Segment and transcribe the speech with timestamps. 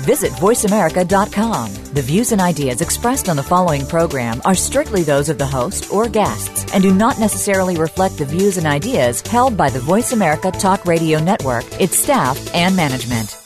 [0.00, 1.74] Visit VoiceAmerica.com.
[1.94, 5.92] The views and ideas expressed on the following program are strictly those of the host
[5.92, 10.12] or guests and do not necessarily reflect the views and ideas held by the Voice
[10.12, 13.36] America Talk Radio Network, its staff, and management.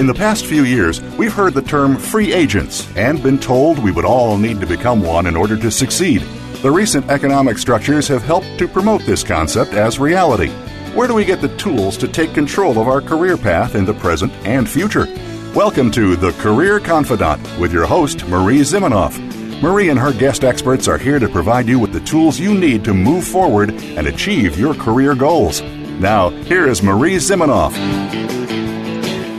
[0.00, 3.92] In the past few years, we've heard the term free agents and been told we
[3.92, 6.22] would all need to become one in order to succeed.
[6.62, 10.50] The recent economic structures have helped to promote this concept as reality.
[10.92, 13.94] Where do we get the tools to take control of our career path in the
[13.94, 15.06] present and future?
[15.54, 19.18] Welcome to The Career Confidante with your host, Marie Zimenoff.
[19.62, 22.84] Marie and her guest experts are here to provide you with the tools you need
[22.84, 25.62] to move forward and achieve your career goals.
[25.98, 27.74] Now, here is Marie Zimenoff.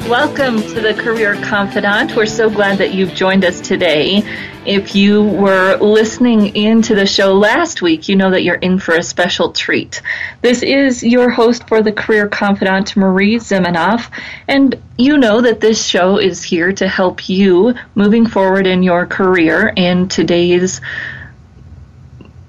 [0.07, 2.15] Welcome to the Career Confidante.
[2.15, 4.23] We're so glad that you've joined us today.
[4.65, 8.95] If you were listening into the show last week, you know that you're in for
[8.95, 10.01] a special treat.
[10.41, 14.11] This is your host for the Career Confidante, Marie Zimenoff,
[14.47, 19.05] and you know that this show is here to help you moving forward in your
[19.05, 20.81] career in today's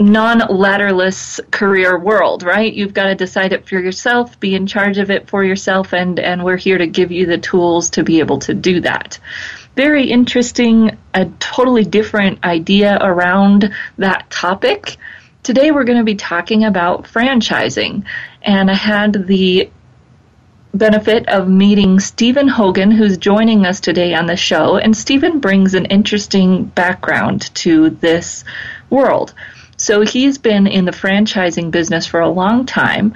[0.03, 2.72] non-ladderless career world, right?
[2.72, 6.19] You've got to decide it for yourself, be in charge of it for yourself, and,
[6.19, 9.19] and we're here to give you the tools to be able to do that.
[9.77, 14.97] Very interesting, a totally different idea around that topic.
[15.42, 18.05] Today we're going to be talking about franchising,
[18.42, 19.70] and I had the
[20.75, 25.75] benefit of meeting Stephen Hogan, who's joining us today on the show, and Stephen brings
[25.75, 28.44] an interesting background to this
[28.89, 29.34] world.
[29.83, 33.14] So he's been in the franchising business for a long time.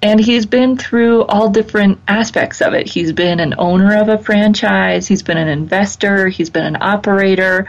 [0.00, 2.88] And he's been through all different aspects of it.
[2.88, 7.66] He's been an owner of a franchise, he's been an investor, he's been an operator,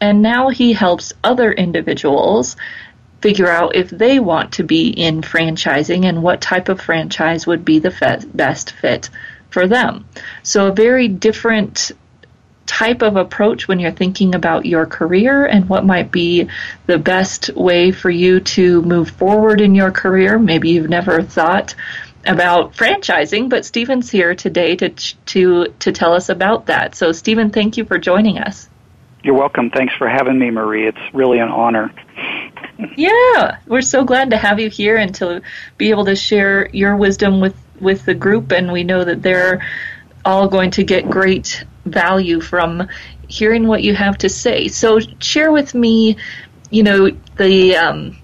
[0.00, 2.56] and now he helps other individuals
[3.20, 7.64] figure out if they want to be in franchising and what type of franchise would
[7.64, 9.10] be the fe- best fit
[9.50, 10.06] for them.
[10.42, 11.92] So, a very different
[12.66, 16.48] type of approach when you're thinking about your career and what might be
[16.86, 20.38] the best way for you to move forward in your career.
[20.38, 21.74] Maybe you've never thought
[22.26, 26.94] about franchising, but Stephen's here today to to to tell us about that.
[26.94, 28.68] So Stephen, thank you for joining us.
[29.22, 29.70] You're welcome.
[29.70, 30.86] Thanks for having me, Marie.
[30.86, 31.92] It's really an honor.
[32.96, 35.42] Yeah, we're so glad to have you here and to
[35.78, 39.66] be able to share your wisdom with with the group and we know that they're
[40.24, 42.88] all going to get great value from
[43.28, 44.68] hearing what you have to say.
[44.68, 46.16] So share with me,
[46.70, 48.16] you know, the um,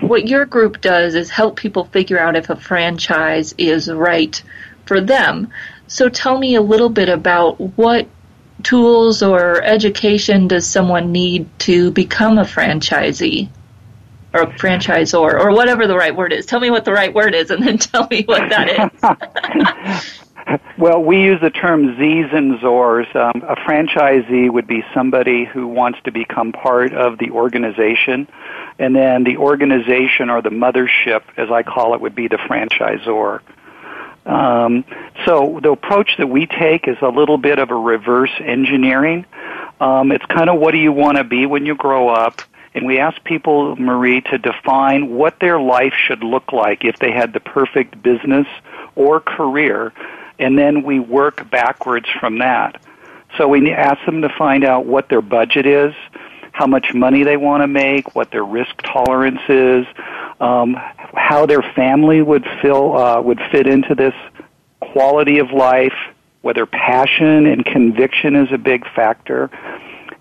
[0.00, 4.42] what your group does is help people figure out if a franchise is right
[4.86, 5.48] for them.
[5.86, 8.08] So tell me a little bit about what
[8.62, 13.48] tools or education does someone need to become a franchisee
[14.32, 16.46] or franchisor or whatever the right word is.
[16.46, 20.18] Tell me what the right word is and then tell me what that is.
[20.76, 23.14] Well, we use the term Z's and Zors.
[23.14, 28.28] Um, a franchisee would be somebody who wants to become part of the organization,
[28.78, 33.40] and then the organization or the mothership, as I call it, would be the franchisor.
[34.26, 34.84] Um,
[35.24, 39.26] so the approach that we take is a little bit of a reverse engineering.
[39.80, 42.42] Um, it's kind of what do you want to be when you grow up?
[42.74, 47.12] And we ask people, Marie, to define what their life should look like if they
[47.12, 48.48] had the perfect business
[48.96, 49.92] or career
[50.38, 52.80] and then we work backwards from that.
[53.36, 55.94] So we ask them to find out what their budget is,
[56.52, 59.86] how much money they want to make, what their risk tolerance is,
[60.40, 60.76] um,
[61.14, 64.14] how their family would feel uh, would fit into this
[64.80, 65.94] quality of life,
[66.42, 69.50] whether passion and conviction is a big factor,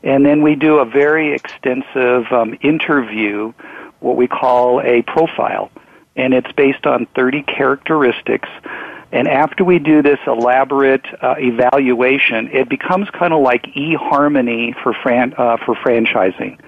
[0.03, 3.53] and then we do a very extensive um, interview,
[3.99, 5.71] what we call a profile,
[6.15, 8.49] and it's based on 30 characteristics
[9.13, 14.91] and after we do this elaborate uh, evaluation, it becomes kind of like eHarmony for
[15.03, 16.59] fran- uh, for franchising.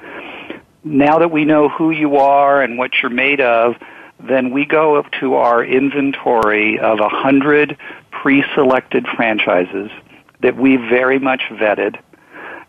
[0.83, 3.74] Now that we know who you are and what you're made of,
[4.19, 7.80] then we go up to our inventory of a hundred
[8.12, 9.89] pre-selected franchises
[10.44, 12.00] that we very much vetted.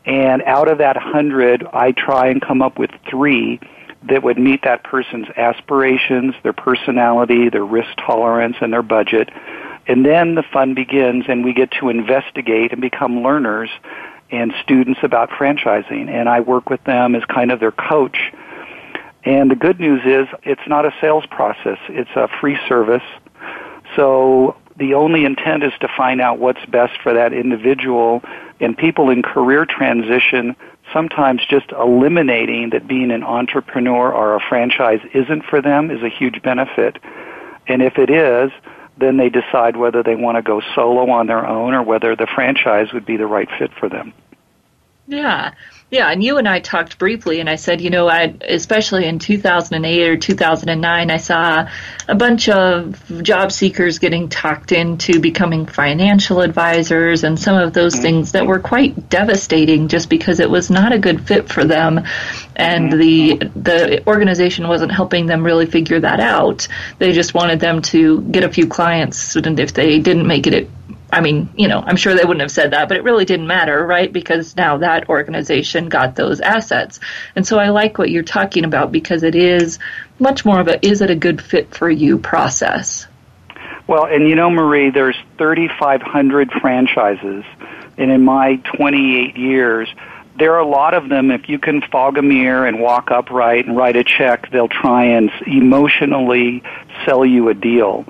[0.06, 3.60] And out of that hundred, I try and come up with three
[4.08, 9.28] that would meet that person's aspirations, their personality, their risk tolerance, and their budget
[9.86, 13.70] and then the fun begins and we get to investigate and become learners
[14.30, 16.08] and students about franchising.
[16.08, 18.18] And I work with them as kind of their coach.
[19.24, 21.78] And the good news is it's not a sales process.
[21.88, 23.02] It's a free service.
[23.94, 28.22] So the only intent is to find out what's best for that individual
[28.60, 30.56] and people in career transition
[30.92, 36.08] sometimes just eliminating that being an entrepreneur or a franchise isn't for them is a
[36.08, 36.98] huge benefit.
[37.68, 38.52] And if it is,
[38.98, 42.26] then they decide whether they want to go solo on their own or whether the
[42.34, 44.12] franchise would be the right fit for them.
[45.06, 45.52] Yeah.
[45.88, 49.20] Yeah, and you and I talked briefly, and I said, you know, I, especially in
[49.20, 51.68] 2008 or 2009, I saw
[52.08, 57.94] a bunch of job seekers getting talked into becoming financial advisors and some of those
[57.94, 58.02] mm-hmm.
[58.02, 62.04] things that were quite devastating just because it was not a good fit for them,
[62.56, 62.98] and mm-hmm.
[62.98, 66.66] the the organization wasn't helping them really figure that out.
[66.98, 70.54] They just wanted them to get a few clients, and if they didn't make it,
[70.54, 70.70] it
[71.10, 73.46] I mean, you know, I'm sure they wouldn't have said that, but it really didn't
[73.46, 74.12] matter, right?
[74.12, 76.98] Because now that organization got those assets.
[77.36, 79.78] And so I like what you're talking about because it is
[80.18, 83.06] much more of a is it a good fit for you process.
[83.86, 87.44] Well, and you know, Marie, there's 3,500 franchises,
[87.96, 89.88] and in my 28 years,
[90.36, 91.30] there are a lot of them.
[91.30, 95.04] If you can fog a mirror and walk upright and write a check, they'll try
[95.04, 96.64] and emotionally
[97.04, 98.04] sell you a deal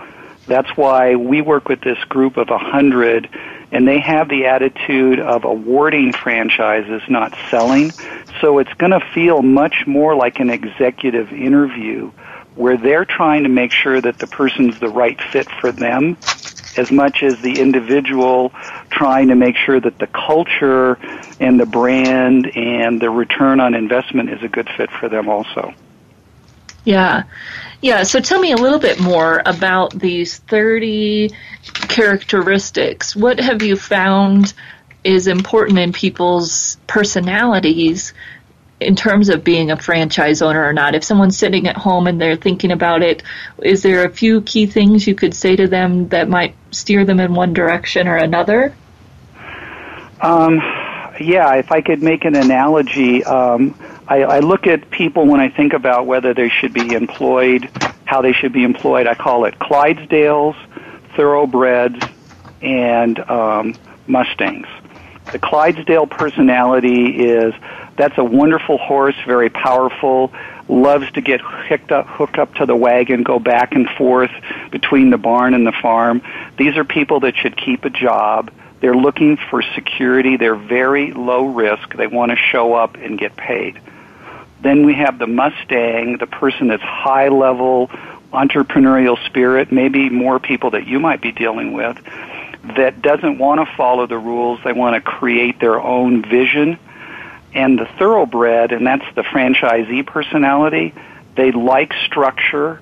[0.46, 3.28] that's why we work with this group of a hundred
[3.72, 7.92] and they have the attitude of awarding franchises, not selling.
[8.40, 12.10] So it's going to feel much more like an executive interview
[12.54, 16.16] where they're trying to make sure that the person's the right fit for them
[16.76, 18.50] as much as the individual
[18.90, 20.98] trying to make sure that the culture
[21.40, 25.74] and the brand and the return on investment is a good fit for them also.
[26.84, 27.24] Yeah.
[27.82, 31.30] Yeah, so tell me a little bit more about these 30
[31.88, 33.14] characteristics.
[33.14, 34.54] What have you found
[35.04, 38.12] is important in people's personalities
[38.80, 40.94] in terms of being a franchise owner or not?
[40.94, 43.22] If someone's sitting at home and they're thinking about it,
[43.62, 47.20] is there a few key things you could say to them that might steer them
[47.20, 48.74] in one direction or another?
[50.20, 50.56] Um,
[51.20, 53.74] yeah, if I could make an analogy, um,
[54.08, 57.68] I, I look at people when I think about whether they should be employed,
[58.04, 59.06] how they should be employed.
[59.06, 60.56] I call it Clydesdales,
[61.16, 62.04] Thoroughbreds,
[62.62, 63.74] and um,
[64.06, 64.68] Mustangs.
[65.32, 67.52] The Clydesdale personality is
[67.96, 70.32] that's a wonderful horse, very powerful,
[70.68, 74.30] loves to get hooked up, hooked up to the wagon, go back and forth
[74.70, 76.22] between the barn and the farm.
[76.56, 78.52] These are people that should keep a job.
[78.80, 80.36] They're looking for security.
[80.36, 81.96] They're very low risk.
[81.96, 83.80] They want to show up and get paid.
[84.60, 87.90] Then we have the Mustang, the person that's high level
[88.32, 91.96] entrepreneurial spirit, maybe more people that you might be dealing with,
[92.76, 94.60] that doesn't want to follow the rules.
[94.64, 96.78] They want to create their own vision.
[97.54, 100.94] And the thoroughbred, and that's the franchisee personality,
[101.36, 102.80] they like structure.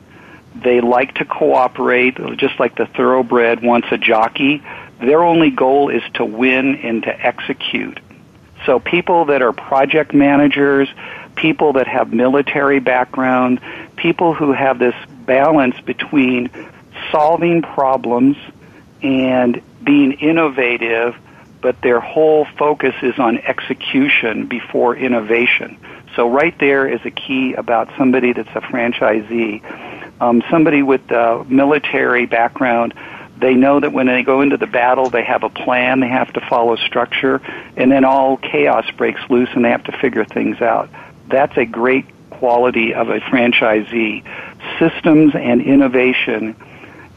[0.55, 4.63] They like to cooperate, just like the thoroughbred wants a jockey.
[5.01, 7.99] Their only goal is to win and to execute.
[8.65, 10.89] So people that are project managers,
[11.35, 13.61] people that have military background,
[13.97, 14.95] people who have this
[15.27, 16.51] balance between
[17.11, 18.37] solving problems
[19.03, 21.17] and being innovative,
[21.61, 25.79] but their whole focus is on execution before innovation.
[26.17, 29.63] So right there is a key about somebody that's a franchisee.
[30.21, 32.95] Um, somebody with a military background,
[33.37, 36.33] they know that when they go into the battle, they have a plan, they have
[36.35, 37.43] to follow structure,
[37.77, 40.89] and then all chaos breaks loose and they have to figure things out.
[41.29, 44.23] That's a great quality of a franchisee.
[44.79, 46.57] Systems and innovation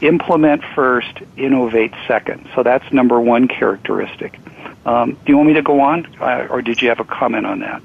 [0.00, 2.48] implement first, innovate second.
[2.54, 4.38] So that's number one characteristic.
[4.86, 7.46] Um, do you want me to go on, uh, or did you have a comment
[7.46, 7.82] on that?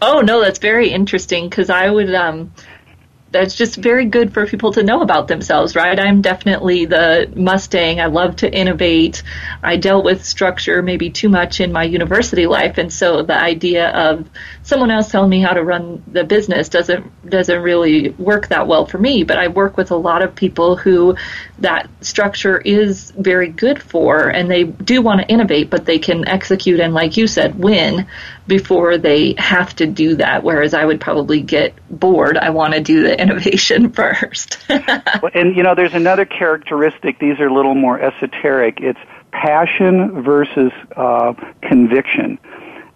[0.00, 2.52] Oh no, that's very interesting because I would um,
[3.30, 5.98] that's just very good for people to know about themselves, right?
[5.98, 8.00] I'm definitely the Mustang.
[8.00, 9.22] I love to innovate.
[9.62, 13.88] I dealt with structure maybe too much in my university life, and so the idea
[13.90, 14.28] of
[14.72, 18.86] someone else telling me how to run the business doesn't doesn't really work that well
[18.86, 19.22] for me.
[19.22, 21.14] But I work with a lot of people who
[21.58, 26.26] that structure is very good for, and they do want to innovate, but they can
[26.26, 28.06] execute and, like you said, win
[28.46, 30.42] before they have to do that.
[30.42, 32.38] Whereas I would probably get bored.
[32.38, 34.56] I want to do the innovation first.
[34.70, 37.18] and you know, there's another characteristic.
[37.18, 38.78] These are a little more esoteric.
[38.80, 39.00] It's
[39.32, 42.38] passion versus uh, conviction.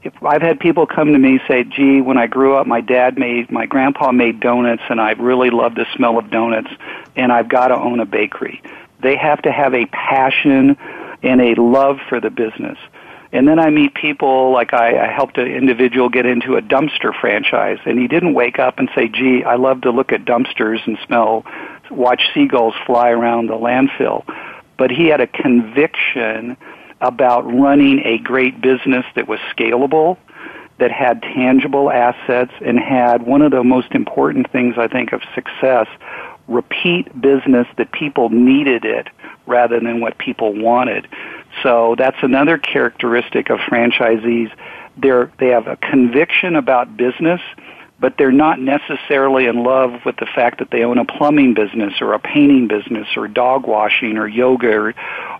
[0.07, 3.19] If I've had people come to me say, "Gee, when I grew up, my dad
[3.19, 6.71] made, my grandpa made donuts, and I really love the smell of donuts,
[7.17, 8.63] and I've got to own a bakery."
[9.01, 10.77] They have to have a passion
[11.25, 12.79] and a love for the business.
[13.33, 17.13] And then I meet people like I, I helped an individual get into a dumpster
[17.13, 20.87] franchise, and he didn't wake up and say, "Gee, I love to look at dumpsters
[20.87, 21.45] and smell,
[21.91, 24.23] watch seagulls fly around the landfill,"
[24.77, 26.57] but he had a conviction
[27.01, 30.17] about running a great business that was scalable,
[30.79, 35.23] that had tangible assets, and had one of the most important things I think of
[35.35, 35.87] success
[36.49, 39.09] repeat business that people needed it
[39.47, 41.09] rather than what people wanted.
[41.63, 44.53] So that's another characteristic of franchisees.
[44.97, 47.41] They're, they have a conviction about business,
[47.99, 51.95] but they're not necessarily in love with the fact that they own a plumbing business
[52.01, 54.95] or a painting business or dog washing or yoga or,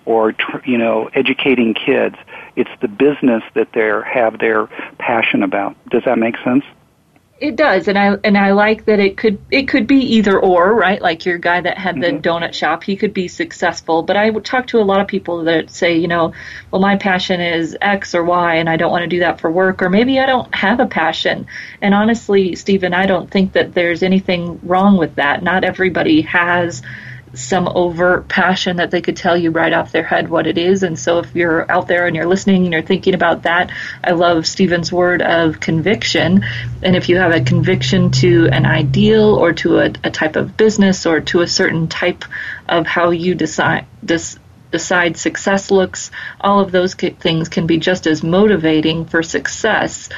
[0.05, 0.35] or
[0.65, 2.17] you know, educating kids.
[2.55, 4.67] It's the business that they have their
[4.99, 5.77] passion about.
[5.91, 6.65] Does that make sense?
[7.39, 10.75] It does, and I and I like that it could it could be either or,
[10.75, 11.03] right?
[11.03, 12.21] Like your guy that had the mm-hmm.
[12.23, 14.03] donut shop, he could be successful.
[14.03, 16.33] But I would talk to a lot of people that say, you know,
[16.71, 19.51] well, my passion is X or Y, and I don't want to do that for
[19.51, 21.47] work, or maybe I don't have a passion.
[21.83, 25.43] And honestly, Stephen, I don't think that there's anything wrong with that.
[25.43, 26.81] Not everybody has
[27.37, 30.83] some overt passion that they could tell you right off their head what it is.
[30.83, 33.71] And so if you're out there and you're listening and you're thinking about that,
[34.03, 36.45] I love Stephen's word of conviction.
[36.83, 40.57] And if you have a conviction to an ideal or to a, a type of
[40.57, 42.25] business or to a certain type
[42.69, 44.39] of how you decide, this,
[44.71, 50.09] decide success looks, all of those things can be just as motivating for success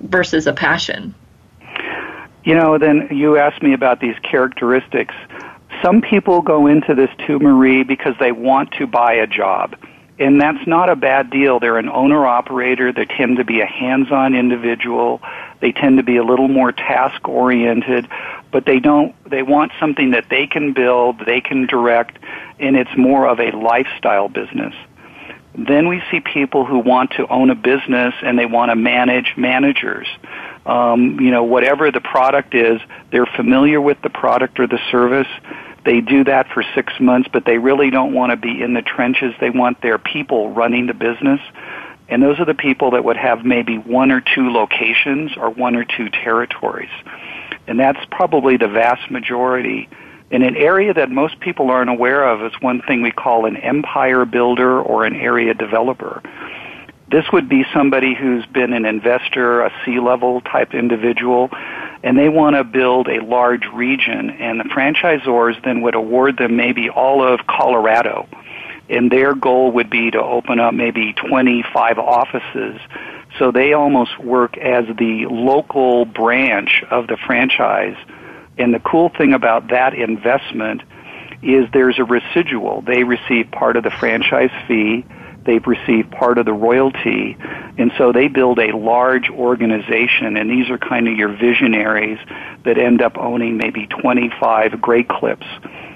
[0.00, 1.14] versus a passion.
[2.42, 5.14] You know, then you asked me about these characteristics
[5.82, 9.76] some people go into this too, Marie, because they want to buy a job.
[10.18, 11.60] And that's not a bad deal.
[11.60, 12.92] They're an owner operator.
[12.92, 15.22] They tend to be a hands on individual.
[15.60, 18.06] They tend to be a little more task oriented,
[18.52, 22.18] but they don't, they want something that they can build, they can direct,
[22.58, 24.74] and it's more of a lifestyle business.
[25.54, 29.34] Then we see people who want to own a business and they want to manage
[29.36, 30.06] managers.
[30.64, 35.26] Um, you know, whatever the product is, they're familiar with the product or the service
[35.84, 38.82] they do that for six months, but they really don't want to be in the
[38.82, 39.34] trenches.
[39.40, 41.40] They want their people running the business.
[42.08, 45.76] And those are the people that would have maybe one or two locations or one
[45.76, 46.90] or two territories.
[47.66, 49.88] And that's probably the vast majority.
[50.30, 53.56] In an area that most people aren't aware of is one thing we call an
[53.56, 56.22] empire builder or an area developer.
[57.10, 61.50] This would be somebody who's been an investor, a C-level type individual,
[62.02, 66.56] and they want to build a large region, and the franchisors then would award them
[66.56, 68.26] maybe all of Colorado.
[68.88, 72.80] And their goal would be to open up maybe 25 offices.
[73.38, 77.96] So they almost work as the local branch of the franchise.
[78.58, 80.82] And the cool thing about that investment
[81.42, 82.82] is there's a residual.
[82.82, 85.04] They receive part of the franchise fee
[85.44, 87.36] they've received part of the royalty.
[87.78, 92.18] And so they build a large organization, and these are kind of your visionaries
[92.64, 95.46] that end up owning maybe 25 Great Clips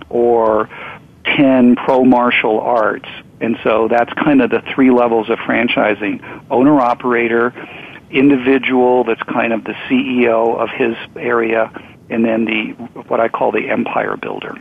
[0.08, 0.68] or
[1.24, 3.08] 10 pro martial arts.
[3.40, 7.52] And so that's kind of the three levels of franchising owner operator,
[8.10, 11.70] individual that's kind of the CEO of his area,
[12.10, 12.72] and then the
[13.08, 14.56] what I call the empire builder.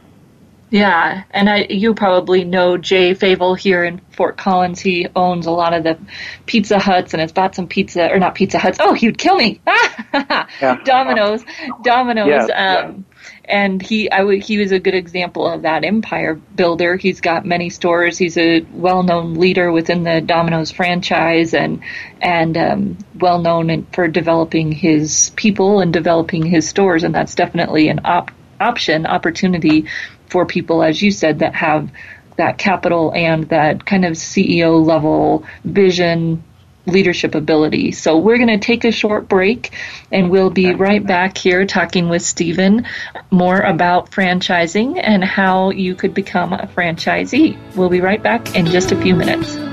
[0.74, 4.80] Yeah, and I, you probably know Jay Favel here in Fort Collins.
[4.80, 6.00] He owns a lot of the
[6.48, 8.80] Pizza Huts and has bought some pizza, or not Pizza Huts.
[8.82, 9.62] Oh, he'd kill me.
[10.14, 10.80] yeah.
[10.84, 11.46] Domino's,
[11.84, 12.28] Domino's.
[12.28, 12.46] Yeah,
[12.86, 13.22] um, yeah.
[13.46, 16.96] And he, I he was a good example of that empire builder.
[16.96, 18.18] He's got many stores.
[18.18, 21.84] He's a well-known leader within the Domino's franchise, and
[22.20, 27.04] and um, well known for developing his people and developing his stores.
[27.04, 29.86] And that's definitely an op- option, opportunity
[30.34, 31.92] for people, as you said, that have
[32.38, 36.44] that capital and that kind of CEO level vision
[36.88, 37.92] leadership ability.
[37.92, 39.72] So we're going to take a short break
[40.12, 42.88] and we'll be right back here talking with Stephen
[43.30, 47.56] more about franchising and how you could become a franchisee.
[47.76, 49.73] We'll be right back in just a few minutes.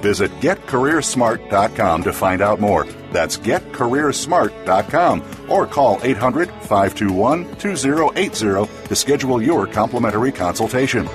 [0.00, 2.86] Visit getcareersmart.com to find out more.
[3.12, 11.06] That's getcareersmart.com or call 800 521 2080 to schedule your complimentary consultation.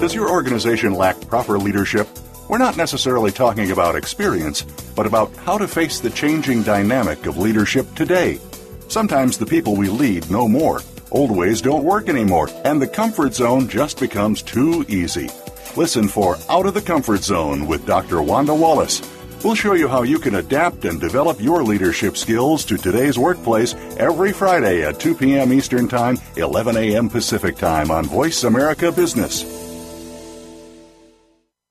[0.00, 2.08] Does your organization lack proper leadership?
[2.48, 4.62] We're not necessarily talking about experience,
[4.96, 8.40] but about how to face the changing dynamic of leadership today.
[8.88, 10.80] Sometimes the people we lead know more.
[11.12, 15.28] Old ways don't work anymore, and the comfort zone just becomes too easy.
[15.76, 18.22] Listen for Out of the Comfort Zone with Dr.
[18.22, 19.00] Wanda Wallace.
[19.44, 23.74] We'll show you how you can adapt and develop your leadership skills to today's workplace
[23.96, 25.52] every Friday at 2 p.m.
[25.52, 27.08] Eastern Time, 11 a.m.
[27.08, 29.59] Pacific Time on Voice America Business.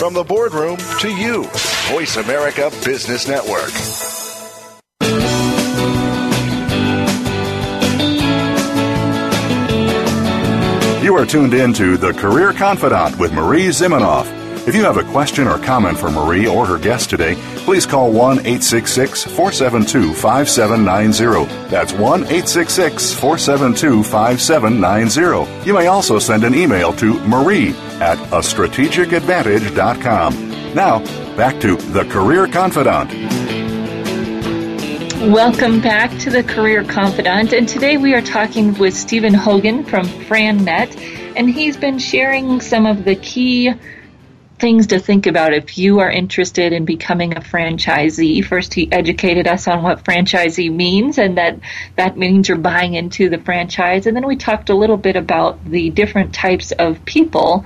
[0.00, 1.44] From the boardroom to you,
[1.88, 3.70] Voice America Business Network.
[11.02, 14.26] You are tuned in to The Career Confidante with Marie Zimenoff.
[14.68, 18.12] If you have a question or comment for Marie or her guest today, please call
[18.12, 21.68] 1 866 472 5790.
[21.68, 25.66] That's 1 866 472 5790.
[25.66, 30.74] You may also send an email to marie at a strategicadvantage.com.
[30.74, 31.00] Now,
[31.36, 33.14] back to The Career Confidante.
[35.30, 40.06] Welcome back to the Career Confidante, and today we are talking with Stephen Hogan from
[40.06, 40.96] FranNet,
[41.36, 43.74] and he's been sharing some of the key
[44.60, 48.44] things to think about if you are interested in becoming a franchisee.
[48.44, 51.58] First, he educated us on what franchisee means, and that
[51.96, 54.06] that means you're buying into the franchise.
[54.06, 57.64] And then we talked a little bit about the different types of people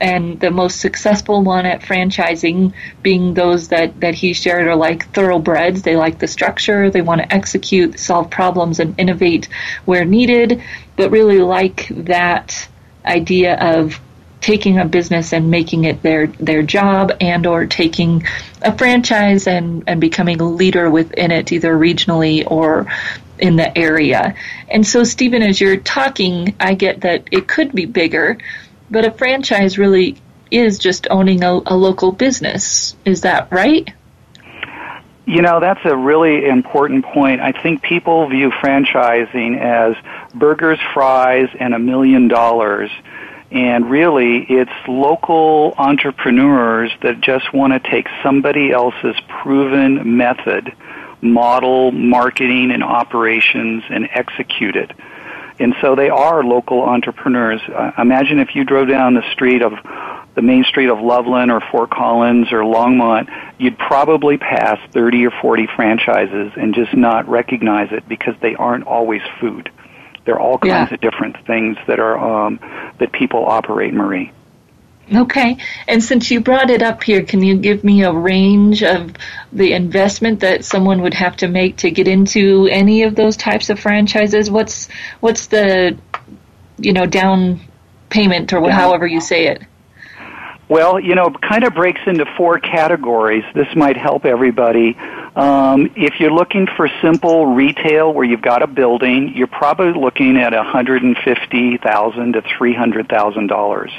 [0.00, 5.08] and the most successful one at franchising being those that, that he shared are like
[5.12, 5.82] thoroughbreds.
[5.82, 9.48] They like the structure, they want to execute, solve problems, and innovate
[9.84, 10.60] where needed,
[10.96, 12.68] but really like that
[13.04, 14.00] idea of
[14.42, 18.24] taking a business and making it their their job and or taking
[18.60, 22.86] a franchise and and becoming a leader within it either regionally or
[23.38, 24.34] in the area.
[24.68, 28.36] And so Stephen as you're talking I get that it could be bigger
[28.90, 30.18] but a franchise really
[30.50, 32.94] is just owning a, a local business.
[33.06, 33.90] Is that right?
[35.24, 37.40] You know, that's a really important point.
[37.40, 39.96] I think people view franchising as
[40.34, 42.90] burgers, fries, and a million dollars.
[43.52, 50.72] And really, it's local entrepreneurs that just want to take somebody else's proven method,
[51.20, 54.90] model marketing and operations, and execute it.
[55.58, 57.60] And so they are local entrepreneurs.
[57.68, 59.74] Uh, imagine if you drove down the street of
[60.34, 65.30] the main street of Loveland or Fort Collins or Longmont, you'd probably pass 30 or
[65.42, 69.70] 40 franchises and just not recognize it because they aren't always food.
[70.24, 70.94] There are all kinds yeah.
[70.94, 72.60] of different things that are um,
[72.98, 74.32] that people operate, Marie.
[75.12, 75.58] Okay.
[75.88, 79.12] And since you brought it up here, can you give me a range of
[79.52, 83.68] the investment that someone would have to make to get into any of those types
[83.68, 84.50] of franchises?
[84.50, 84.88] What's
[85.20, 85.98] what's the
[86.78, 87.60] you know down
[88.10, 89.62] payment or however you say it?
[90.68, 93.44] Well, you know, it kind of breaks into four categories.
[93.54, 94.96] This might help everybody.
[95.34, 100.36] Um, if you're looking for simple retail where you've got a building, you're probably looking
[100.36, 103.90] at a hundred and fifty thousand to three hundred thousand dollars.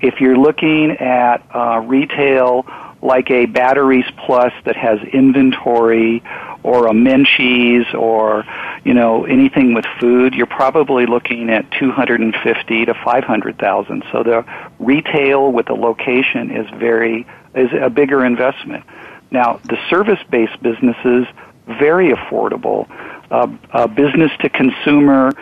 [0.00, 2.64] If you're looking at uh, retail
[3.02, 6.22] like a Batteries Plus that has inventory
[6.62, 8.44] or a Menchie's or
[8.82, 14.04] you know anything with food, you're probably looking at 250 to 500,000.
[14.10, 14.44] So the
[14.78, 18.84] retail with a location is very is a bigger investment.
[19.30, 21.26] Now the service-based businesses
[21.66, 22.88] very affordable.
[23.30, 25.32] Uh, uh, business to consumer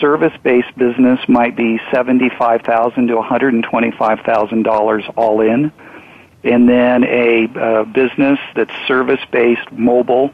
[0.00, 5.72] service-based business might be 75,000 to one hundred and twenty-five thousand dollars all in,
[6.44, 10.30] and then a uh, business that's service-based, mobile,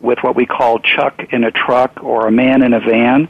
[0.00, 3.24] with what we call chuck in a truck or a man in a van,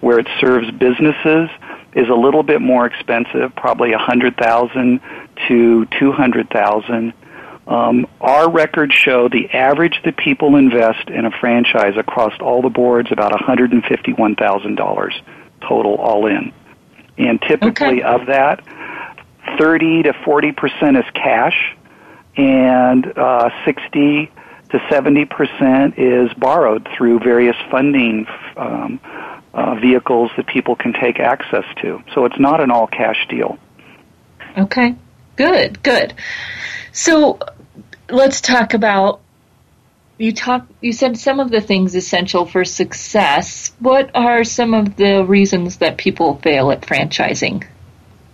[0.00, 1.48] where it serves businesses,
[1.94, 5.00] is a little bit more expensive, probably a hundred thousand
[5.46, 7.12] to two hundred thousand.
[7.68, 12.70] Um, our records show the average that people invest in a franchise across all the
[12.70, 15.12] boards about $151,000
[15.60, 16.52] total all in.
[17.18, 18.02] And typically okay.
[18.02, 18.64] of that,
[19.58, 21.76] 30 to 40% is cash
[22.36, 24.32] and uh, 60
[24.70, 28.26] to 70% is borrowed through various funding
[28.56, 28.98] um,
[29.52, 32.02] uh, vehicles that people can take access to.
[32.14, 33.58] So it's not an all cash deal.
[34.56, 34.94] Okay,
[35.36, 36.14] good, good.
[36.92, 37.38] So
[38.10, 39.20] let's talk about
[40.18, 43.72] you talk you said some of the things essential for success.
[43.78, 47.66] What are some of the reasons that people fail at franchising?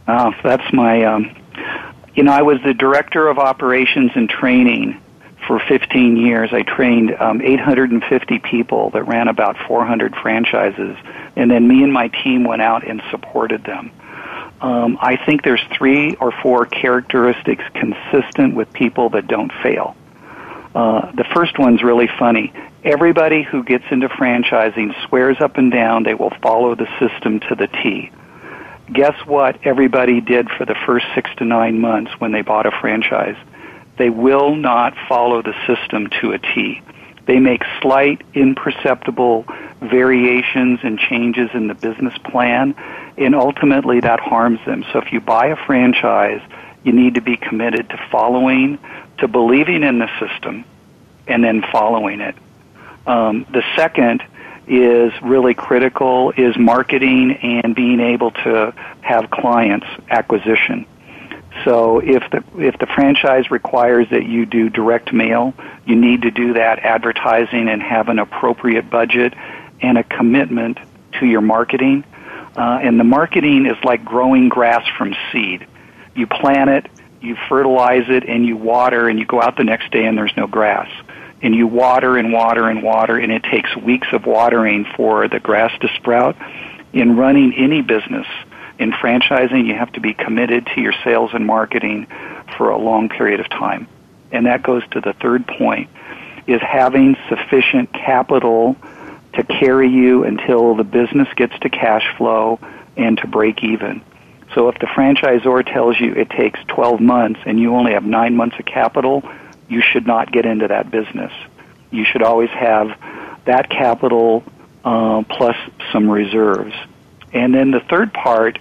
[0.08, 1.36] Oh, that's my um,
[2.14, 5.00] you know, I was the director of operations and training
[5.46, 6.50] for 15 years.
[6.52, 10.96] I trained um, 850 people that ran about 400 franchises,
[11.36, 13.90] and then me and my team went out and supported them.
[14.64, 19.94] Um, I think there's three or four characteristics consistent with people that don't fail.
[20.74, 22.50] Uh, the first one's really funny.
[22.82, 27.54] Everybody who gets into franchising swears up and down they will follow the system to
[27.54, 28.10] the T.
[28.90, 32.70] Guess what everybody did for the first six to nine months when they bought a
[32.80, 33.36] franchise?
[33.98, 36.80] They will not follow the system to a T.
[37.26, 39.46] They make slight, imperceptible
[39.80, 42.74] variations and changes in the business plan,
[43.16, 44.84] and ultimately that harms them.
[44.92, 46.42] So if you buy a franchise,
[46.82, 48.78] you need to be committed to following,
[49.18, 50.64] to believing in the system,
[51.26, 52.34] and then following it.
[53.06, 54.22] Um, the second
[54.66, 60.86] is really critical is marketing and being able to have clients acquisition.
[61.62, 65.54] So if the if the franchise requires that you do direct mail,
[65.86, 69.34] you need to do that advertising and have an appropriate budget
[69.80, 70.78] and a commitment
[71.20, 72.04] to your marketing.
[72.56, 75.66] Uh, and the marketing is like growing grass from seed.
[76.14, 76.90] You plant it,
[77.20, 80.36] you fertilize it, and you water, and you go out the next day and there's
[80.36, 80.88] no grass.
[81.42, 85.40] And you water and water and water, and it takes weeks of watering for the
[85.40, 86.36] grass to sprout.
[86.92, 88.26] In running any business,
[88.78, 92.06] in franchising, you have to be committed to your sales and marketing
[92.56, 93.86] for a long period of time.
[94.32, 95.90] And that goes to the third point
[96.46, 98.76] is having sufficient capital
[99.32, 102.58] to carry you until the business gets to cash flow
[102.96, 104.02] and to break even.
[104.54, 108.36] So if the franchisor tells you it takes 12 months and you only have 9
[108.36, 109.22] months of capital,
[109.68, 111.32] you should not get into that business.
[111.90, 112.88] You should always have
[113.46, 114.44] that capital
[114.84, 115.56] uh, plus
[115.92, 116.74] some reserves.
[117.34, 118.58] And then the third part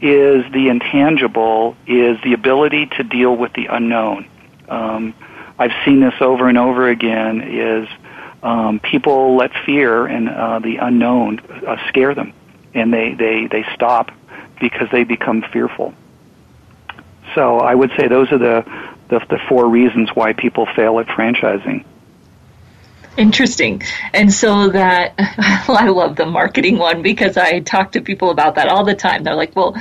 [0.00, 4.28] is the intangible, is the ability to deal with the unknown.
[4.68, 5.14] Um,
[5.58, 7.42] I've seen this over and over again.
[7.42, 7.88] Is
[8.42, 12.32] um, people let fear and uh, the unknown uh, scare them,
[12.74, 14.10] and they they they stop
[14.60, 15.92] because they become fearful.
[17.34, 18.64] So I would say those are the
[19.08, 21.84] the, the four reasons why people fail at franchising.
[23.18, 23.82] Interesting.
[24.14, 25.14] And so that,
[25.68, 28.94] well, I love the marketing one because I talk to people about that all the
[28.94, 29.24] time.
[29.24, 29.76] They're like, well,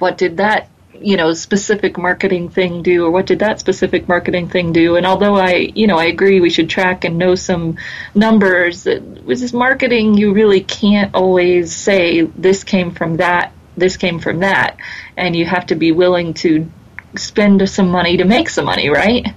[0.00, 4.48] what did that, you know, specific marketing thing do or what did that specific marketing
[4.48, 4.96] thing do?
[4.96, 7.78] And although I, you know, I agree we should track and know some
[8.16, 14.18] numbers, with this marketing, you really can't always say this came from that, this came
[14.18, 14.76] from that.
[15.16, 16.68] And you have to be willing to
[17.16, 19.28] spend some money to make some money, right?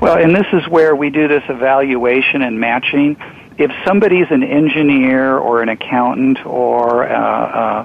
[0.00, 3.18] Well, and this is where we do this evaluation and matching.
[3.58, 7.84] If somebody's an engineer or an accountant or uh, uh,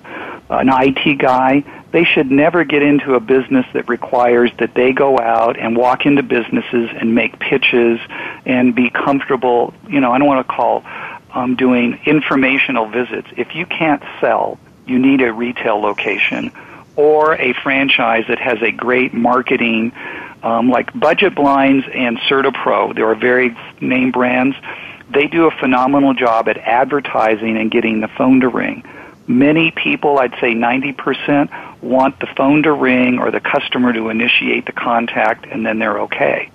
[0.50, 5.20] an IT guy, they should never get into a business that requires that they go
[5.20, 8.00] out and walk into businesses and make pitches
[8.46, 9.74] and be comfortable.
[9.90, 10.84] You know, I don't want to call
[11.32, 13.28] um, doing informational visits.
[13.36, 16.54] If you can't sell, you need a retail location
[16.96, 19.92] or a franchise that has a great marketing
[20.44, 22.96] um, like Budget Blinds and CertaPro.
[22.96, 24.56] There are very name brands.
[25.10, 28.84] They do a phenomenal job at advertising and getting the phone to ring.
[29.28, 34.68] Many people, I'd say 90%, want the phone to ring or the customer to initiate
[34.68, 36.52] the contact and then they're okay.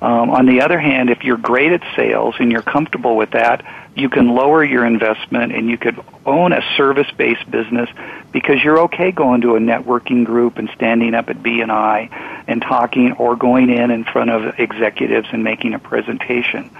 [0.00, 3.64] Um, on the other hand, if you're great at sales and you're comfortable with that,
[3.94, 7.90] you can lower your investment and you could own a service-based business
[8.32, 12.08] because you're okay going to a networking group and standing up at BNI
[12.46, 16.70] and talking or going in in front of executives and making a presentation.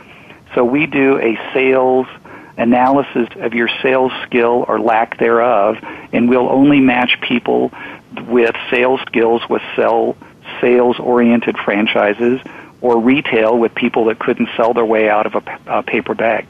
[0.55, 2.07] So we do a sales
[2.57, 5.77] analysis of your sales skill or lack thereof
[6.13, 7.73] and we'll only match people
[8.27, 10.17] with sales skills with sell
[10.61, 12.41] sales oriented franchises
[12.81, 16.47] or retail with people that couldn't sell their way out of a, a paper bag.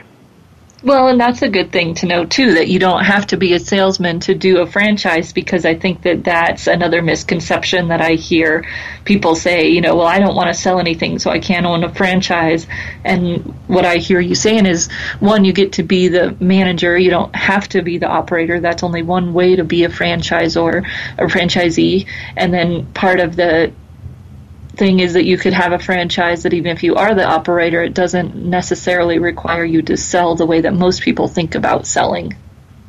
[0.84, 3.52] Well, and that's a good thing to know too that you don't have to be
[3.52, 8.14] a salesman to do a franchise because I think that that's another misconception that I
[8.14, 8.66] hear
[9.04, 11.84] people say, you know, well, I don't want to sell anything, so I can't own
[11.84, 12.66] a franchise.
[13.04, 14.90] And what I hear you saying is
[15.20, 18.58] one, you get to be the manager, you don't have to be the operator.
[18.58, 20.84] That's only one way to be a franchisor
[21.18, 22.08] a franchisee.
[22.36, 23.72] And then part of the
[24.82, 27.80] thing is that you could have a franchise that even if you are the operator,
[27.84, 32.36] it doesn't necessarily require you to sell the way that most people think about selling.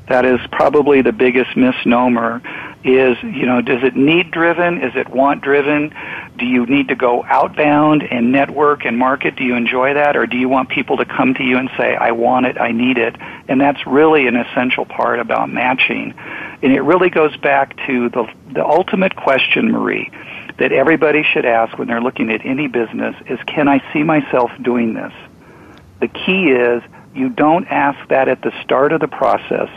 [0.10, 2.42] That is probably the biggest misnomer
[2.84, 4.82] is, you know, does it need driven?
[4.82, 5.94] Is it want driven?
[6.40, 9.36] Do you need to go outbound and network and market?
[9.36, 10.18] Do you enjoy that?
[10.18, 12.72] Or do you want people to come to you and say, I want it, I
[12.72, 13.16] need it?
[13.48, 16.16] And that's really an essential part about matching.
[16.64, 20.10] And it really goes back to the, the ultimate question, Marie,
[20.64, 24.50] that everybody should ask when they're looking at any business is, can I see myself
[24.62, 25.12] doing this?
[26.00, 26.82] The key is
[27.14, 29.70] you don't ask that at the start of the process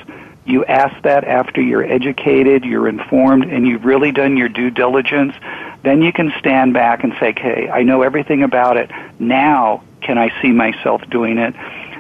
[0.46, 5.35] you ask that after you're educated, you're informed, and you've really done your due diligence.
[5.83, 8.90] Then you can stand back and say, okay, I know everything about it.
[9.18, 11.55] Now can I see myself doing it?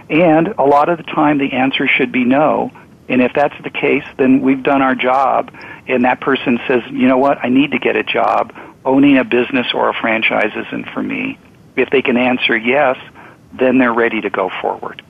[0.08, 2.70] And a lot of the time the answer should be no.
[3.08, 5.52] And if that's the case, then we've done our job.
[5.88, 8.52] And that person says, you know what, I need to get a job.
[8.86, 11.38] Owning a business or a franchise isn't for me.
[11.76, 12.96] If they can answer yes,
[13.52, 15.02] then they're ready to go forward.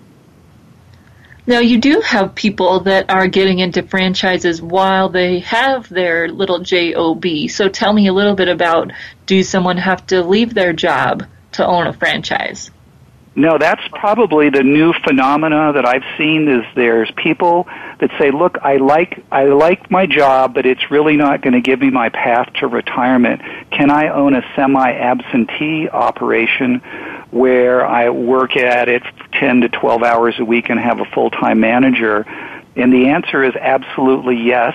[1.46, 6.60] Now, you do have people that are getting into franchises while they have their little
[6.60, 7.22] job.
[7.50, 8.92] So tell me a little bit about
[9.26, 12.72] do someone have to leave their job to own a franchise?
[13.38, 17.68] No, that's probably the new phenomena that I've seen is there's people
[18.00, 21.60] that say, "Look, I like I like my job, but it's really not going to
[21.60, 23.42] give me my path to retirement.
[23.70, 26.80] Can I own a semi-absentee operation
[27.30, 31.60] where I work at it 10 to 12 hours a week and have a full-time
[31.60, 32.24] manager?
[32.74, 34.74] And the answer is absolutely yes.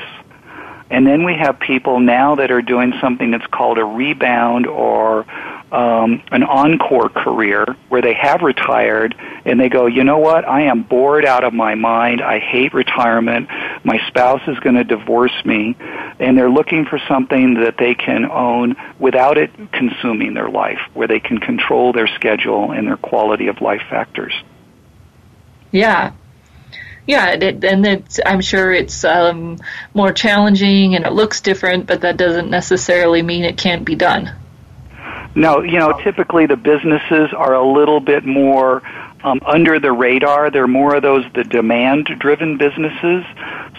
[0.91, 5.26] And then we have people now that are doing something that's called a rebound or
[5.71, 10.47] um, an encore career where they have retired and they go, you know what?
[10.47, 12.21] I am bored out of my mind.
[12.21, 13.47] I hate retirement.
[13.84, 15.75] My spouse is going to divorce me.
[16.19, 21.07] And they're looking for something that they can own without it consuming their life, where
[21.07, 24.34] they can control their schedule and their quality of life factors.
[25.71, 26.12] Yeah,
[27.07, 29.57] yeah, and it's, I'm sure it's um,
[29.93, 34.36] more challenging and it looks different, but that doesn't necessarily mean it can't be done.
[35.34, 38.82] No, you know, typically the businesses are a little bit more
[39.24, 40.50] um, under the radar.
[40.52, 43.24] They're more of those the demand driven businesses,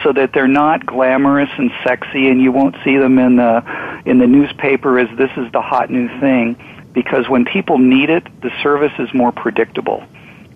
[0.03, 4.19] so that they're not glamorous and sexy, and you won't see them in the in
[4.19, 6.57] the newspaper as this is the hot new thing.
[6.95, 10.05] Because when people need it, the service is more predictable.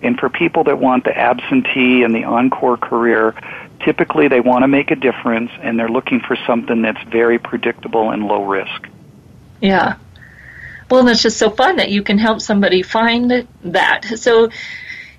[0.02, 3.34] And for people that want the absentee and the encore career,
[3.80, 8.10] typically they want to make a difference and they're looking for something that's very predictable
[8.10, 8.88] and low risk.
[9.62, 9.96] Yeah.
[10.90, 14.04] Well, it's just so fun that you can help somebody find that.
[14.18, 14.50] So,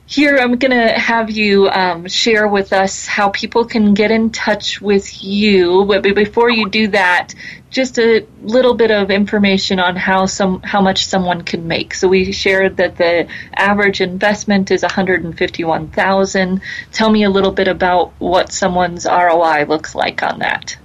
[0.07, 4.31] here I'm going to have you um, share with us how people can get in
[4.31, 5.83] touch with you.
[5.83, 7.35] But before you do that,
[7.69, 11.93] just a little bit of information on how some how much someone can make.
[11.93, 16.61] So we shared that the average investment is 151,000.
[16.93, 20.77] Tell me a little bit about what someone's ROI looks like on that.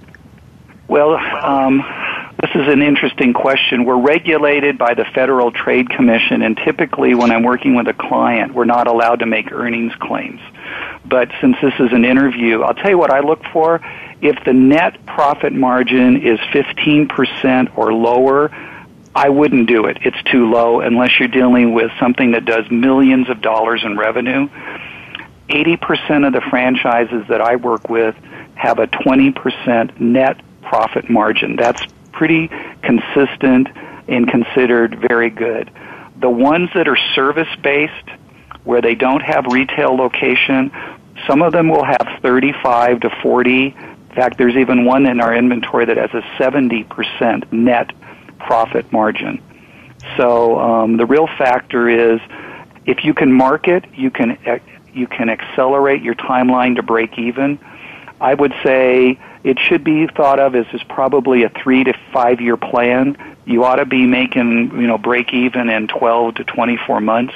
[0.89, 1.81] Well, um,
[2.41, 3.85] this is an interesting question.
[3.85, 8.53] We're regulated by the Federal Trade Commission, and typically when I'm working with a client,
[8.53, 10.41] we're not allowed to make earnings claims.
[11.05, 13.81] But since this is an interview, I'll tell you what I look for.
[14.21, 18.49] If the net profit margin is 15% or lower,
[19.15, 19.99] I wouldn't do it.
[20.01, 24.49] It's too low unless you're dealing with something that does millions of dollars in revenue.
[25.49, 28.15] 80% of the franchises that I work with
[28.55, 31.55] have a 20% net profit margin.
[31.55, 31.83] That's
[32.13, 32.49] pretty
[32.81, 33.67] consistent
[34.07, 35.71] and considered very good.
[36.19, 38.09] The ones that are service based,
[38.63, 40.71] where they don't have retail location,
[41.27, 43.67] some of them will have 35 to 40.
[43.67, 47.91] In fact, there's even one in our inventory that has a 70% net
[48.39, 49.41] profit margin.
[50.17, 52.19] So um, the real factor is
[52.85, 54.37] if you can market, you can
[54.93, 57.57] you can accelerate your timeline to break even.
[58.23, 62.55] I would say it should be thought of as, probably a three to five year
[62.55, 63.17] plan.
[63.45, 67.33] You ought to be making, you know, break even in 12 to 24 months.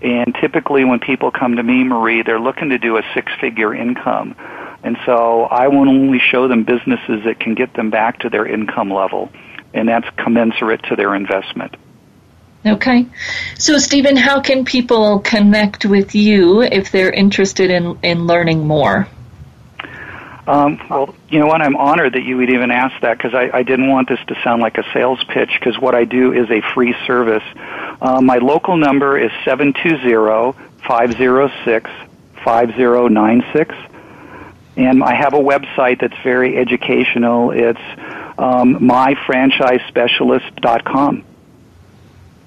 [0.00, 3.74] And typically when people come to me, Marie, they're looking to do a six figure
[3.74, 4.36] income.
[4.84, 8.46] And so I will only show them businesses that can get them back to their
[8.46, 9.32] income level.
[9.74, 11.76] And that's commensurate to their investment.
[12.64, 13.06] Okay.
[13.58, 19.08] So, Stephen, how can people connect with you if they're interested in, in learning more?
[20.48, 21.60] Um, well, you know what?
[21.60, 24.34] I'm honored that you would even ask that because I, I didn't want this to
[24.42, 27.42] sound like a sales pitch because what I do is a free service.
[28.00, 30.56] Uh, my local number is seven two zero
[30.86, 31.90] five zero six
[32.42, 33.74] five zero nine six,
[34.78, 37.50] and I have a website that's very educational.
[37.50, 37.78] It's
[38.38, 41.24] um, myfranchisespecialist.com.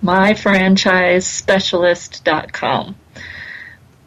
[0.04, 2.96] myfranchisespecialist.com.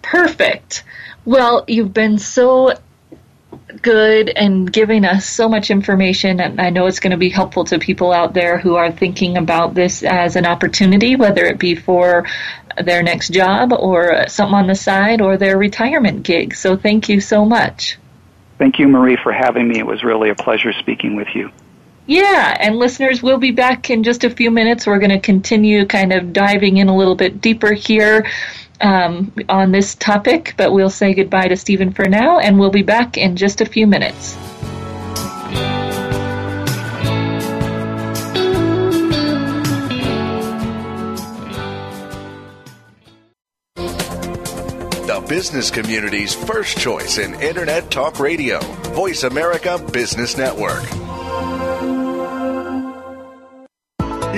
[0.02, 0.82] Perfect.
[1.24, 2.72] Well, you've been so
[3.82, 7.64] good and giving us so much information and I know it's going to be helpful
[7.66, 11.74] to people out there who are thinking about this as an opportunity whether it be
[11.74, 12.26] for
[12.82, 16.54] their next job or something on the side or their retirement gig.
[16.54, 17.98] So thank you so much.
[18.58, 19.78] Thank you Marie for having me.
[19.78, 21.50] It was really a pleasure speaking with you.
[22.06, 24.86] Yeah, and listeners, we'll be back in just a few minutes.
[24.86, 28.26] We're going to continue kind of diving in a little bit deeper here
[28.80, 32.82] um, on this topic, but we'll say goodbye to Stephen for now, and we'll be
[32.82, 34.36] back in just a few minutes.
[45.06, 48.60] The business community's first choice in Internet Talk Radio,
[48.94, 51.03] Voice America Business Network.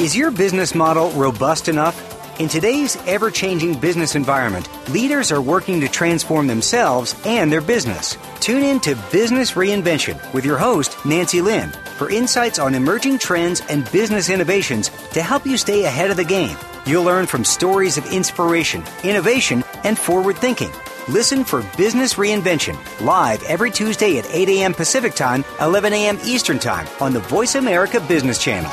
[0.00, 2.40] Is your business model robust enough?
[2.40, 8.18] In today's ever changing business environment, leaders are working to transform themselves and their business.
[8.40, 13.60] Tune in to Business Reinvention with your host, Nancy Lynn, for insights on emerging trends
[13.68, 16.56] and business innovations to help you stay ahead of the game.
[16.86, 20.72] You'll learn from stories of inspiration, innovation, and forward thinking.
[21.08, 24.74] Listen for Business Reinvention live every Tuesday at 8 a.m.
[24.74, 26.18] Pacific Time, 11 a.m.
[26.24, 28.72] Eastern Time on the Voice America Business Channel.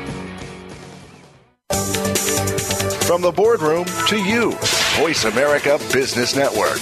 [3.11, 4.53] From the boardroom to you,
[4.95, 6.79] Voice America Business Network.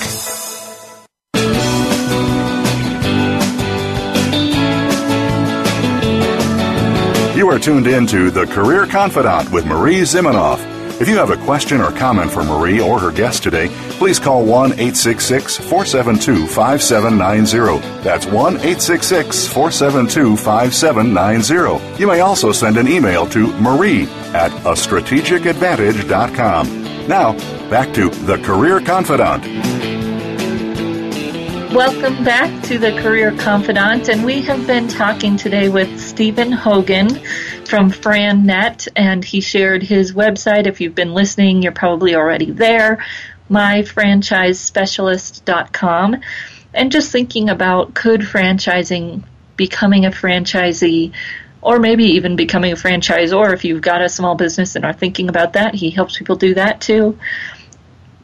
[7.36, 10.60] You are tuned in to The Career Confidante with Marie Zimenoff.
[11.02, 14.46] If you have a question or comment for Marie or her guest today, please call
[14.46, 18.04] 1 866 472 5790.
[18.04, 22.00] That's 1 866 472 5790.
[22.00, 27.08] You may also send an email to marie at a strategicadvantage.com.
[27.08, 27.34] Now,
[27.70, 29.89] back to The Career Confidante.
[31.74, 37.10] Welcome back to the Career Confidante, and we have been talking today with Stephen Hogan
[37.65, 40.65] from FranNet, and he shared his website.
[40.65, 43.06] If you've been listening, you're probably already there,
[43.52, 46.22] myfranchisespecialist.com.
[46.74, 49.24] And just thinking about could franchising,
[49.56, 51.13] becoming a franchisee,
[51.62, 55.30] or maybe even becoming a franchisor if you've got a small business and are thinking
[55.30, 55.76] about that.
[55.76, 57.17] He helps people do that too.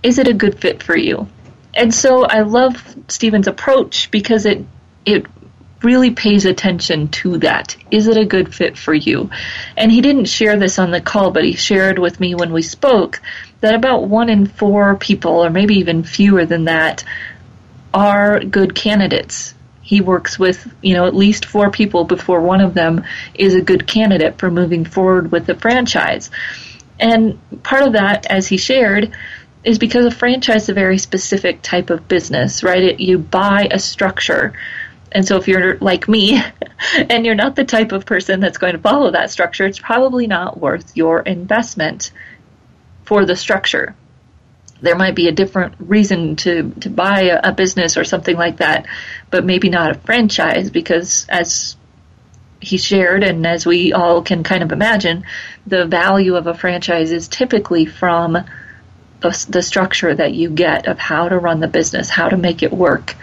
[0.03, 1.27] Is it a good fit for you?
[1.73, 4.65] And so I love Stephen's approach because it
[5.05, 5.25] it
[5.81, 7.75] really pays attention to that.
[7.91, 9.29] Is it a good fit for you?
[9.77, 12.61] And he didn't share this on the call, but he shared with me when we
[12.61, 13.21] spoke
[13.61, 17.03] that about one in four people, or maybe even fewer than that,
[17.93, 19.54] are good candidates.
[19.85, 23.03] He works with, you know, at least four people before one of them
[23.35, 26.31] is a good candidate for moving forward with the franchise.
[26.99, 29.15] And part of that, as he shared,
[29.63, 32.81] is because a franchise is a very specific type of business, right?
[32.81, 34.53] It, you buy a structure.
[35.11, 36.41] And so if you're like me
[36.95, 40.25] and you're not the type of person that's going to follow that structure, it's probably
[40.25, 42.09] not worth your investment
[43.03, 43.95] for the structure.
[44.85, 48.57] There might be a different reason to, to buy a, a business or something like
[48.57, 48.85] that,
[49.29, 51.75] but maybe not a franchise because as
[52.61, 55.25] he shared and as we all can kind of imagine,
[55.67, 58.33] the value of a franchise is typically from
[59.21, 62.63] the, the structure that you get of how to run the business, how to make
[62.63, 63.15] it work,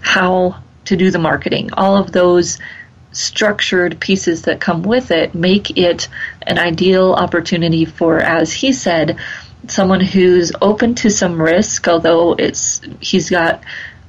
[0.00, 2.58] how to do the marketing, all of those
[3.12, 6.08] structured pieces that come with it make it
[6.42, 9.18] an ideal opportunity for, as he said,
[9.68, 13.62] someone who's open to some risk, although it's he's got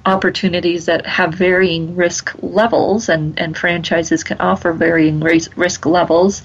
[0.06, 6.44] opportunities that have varying risk levels, and, and franchises can offer varying risk levels,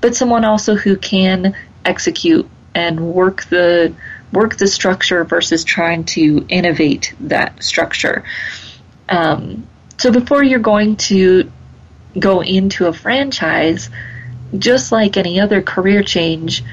[0.00, 3.94] but someone also who can execute and work the
[4.32, 8.24] work the structure versus trying to innovate that structure.
[9.08, 11.50] Um, so before you're going to
[12.18, 13.90] go into a franchise,
[14.58, 16.64] just like any other career change,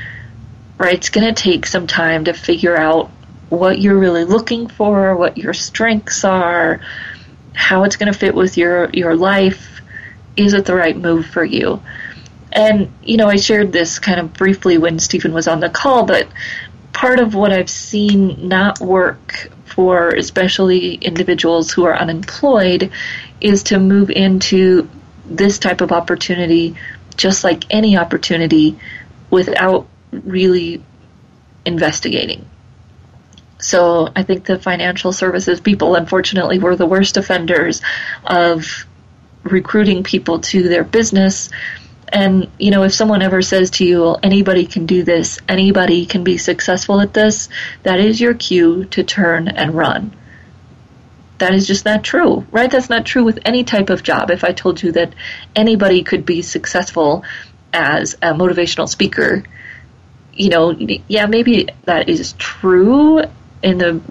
[0.82, 3.10] right, it's going to take some time to figure out
[3.50, 6.82] what you're really looking for, what your strengths are,
[7.54, 9.82] how it's going to fit with your your life.
[10.38, 11.82] Is it the right move for you?
[12.52, 16.06] And you know, I shared this kind of briefly when Stephen was on the call,
[16.06, 16.28] but
[16.94, 22.92] part of what I've seen not work for especially individuals who are unemployed
[23.40, 24.90] is to move into
[25.26, 26.76] this type of opportunity
[27.16, 28.78] just like any opportunity
[29.30, 30.84] without really
[31.66, 32.48] investigating.
[33.60, 37.82] So I think the financial services people, unfortunately, were the worst offenders
[38.26, 38.86] of
[39.44, 41.50] recruiting people to their business.
[42.08, 46.06] And, you know, if someone ever says to you, well, anybody can do this, anybody
[46.06, 47.50] can be successful at this,
[47.84, 50.16] that is your cue to turn and run.
[51.38, 52.70] That is just not true, right?
[52.70, 54.30] That's not true with any type of job.
[54.30, 55.14] If I told you that
[55.56, 57.24] anybody could be successful
[57.74, 59.44] as a motivational speaker,
[60.34, 60.72] you know,
[61.08, 63.22] yeah, maybe that is true
[63.62, 64.02] in the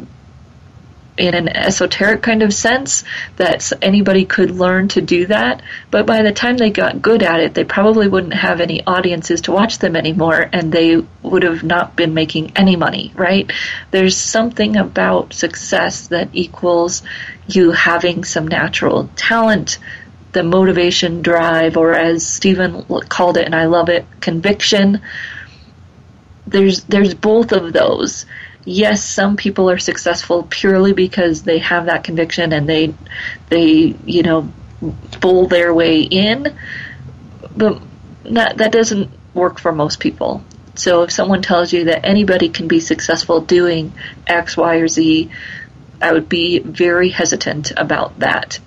[1.21, 3.05] in an esoteric kind of sense
[3.37, 5.61] that anybody could learn to do that.
[5.91, 9.43] But by the time they got good at it, they probably wouldn't have any audiences
[9.43, 13.53] to watch them anymore and they would have not been making any money, right?
[13.91, 17.03] There's something about success that equals
[17.47, 19.79] you having some natural talent,
[20.33, 25.03] the motivation, drive, or as Stephen called it, and I love it, conviction.
[26.51, 28.27] There's there's both of those
[28.65, 32.95] yes, some people are successful purely because they have that conviction and they
[33.49, 34.53] they you know
[35.21, 36.57] bull their way in,
[37.57, 37.81] but
[38.25, 40.45] that that doesn't work for most people.
[40.75, 43.93] So if someone tells you that anybody can be successful doing
[44.27, 45.31] X, Y, or Z,
[46.01, 48.59] I would be very hesitant about that.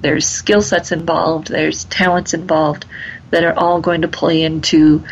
[0.00, 2.86] There's skill sets involved, there's talents involved
[3.30, 5.04] that are all going to play into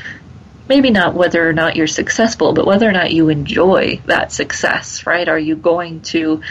[0.69, 5.07] maybe not whether or not you're successful, but whether or not you enjoy that success,
[5.07, 5.29] right?
[5.29, 6.43] Are you going to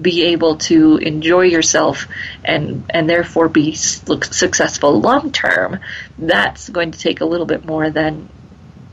[0.00, 2.08] be able to enjoy yourself
[2.44, 5.80] and and therefore be successful long term?
[6.18, 8.28] That's going to take a little bit more than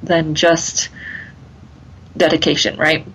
[0.03, 0.89] than just
[2.15, 3.05] dedication, right?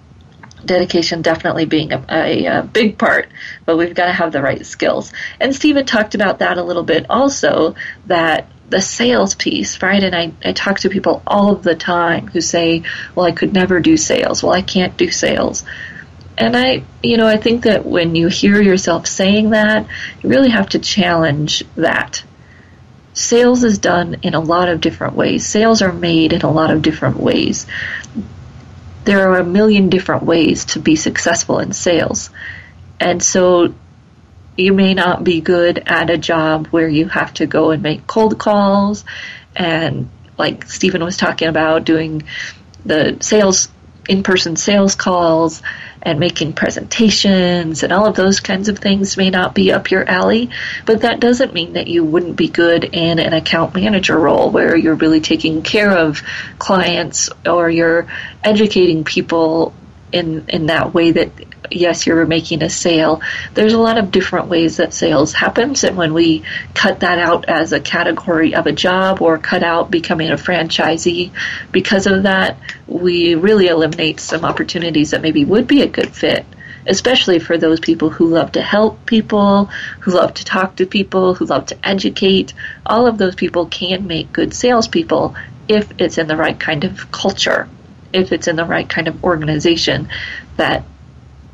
[0.64, 3.28] dedication definitely being a, a, a, big part,
[3.64, 5.12] but we've got to have the right skills.
[5.38, 7.76] And Stephen talked about that a little bit also,
[8.07, 10.02] that the sales piece, right?
[10.02, 12.82] And I, I talk to people all of the time who say,
[13.14, 14.42] well, I could never do sales.
[14.42, 15.64] Well, I can't do sales.
[16.38, 19.86] And I, you know, I think that when you hear yourself saying that,
[20.22, 22.22] you really have to challenge that.
[23.14, 25.46] Sales is done in a lot of different ways.
[25.46, 27.66] Sales are made in a lot of different ways.
[29.04, 32.28] There are a million different ways to be successful in sales.
[33.00, 33.74] And so
[34.57, 38.07] you may not be good at a job where you have to go and make
[38.07, 39.04] cold calls.
[39.54, 42.24] And like Stephen was talking about doing
[42.84, 43.68] the sales
[44.09, 45.62] in-person sales calls
[46.00, 50.09] and making presentations and all of those kinds of things may not be up your
[50.09, 50.50] alley,
[50.84, 54.76] but that doesn't mean that you wouldn't be good in an account manager role where
[54.76, 56.22] you're really taking care of
[56.59, 58.07] clients or you're
[58.44, 59.74] educating people
[60.12, 61.30] in in that way that
[61.70, 63.20] yes, you're making a sale.
[63.54, 66.44] There's a lot of different ways that sales happens, and when we
[66.74, 71.32] cut that out as a category of a job or cut out becoming a franchisee,
[71.72, 76.46] because of that, we really eliminate some opportunities that maybe would be a good fit.
[76.88, 79.64] Especially for those people who love to help people,
[80.00, 82.54] who love to talk to people, who love to educate.
[82.84, 85.34] All of those people can make good salespeople
[85.66, 87.68] if it's in the right kind of culture,
[88.12, 90.09] if it's in the right kind of organization
[90.57, 90.84] that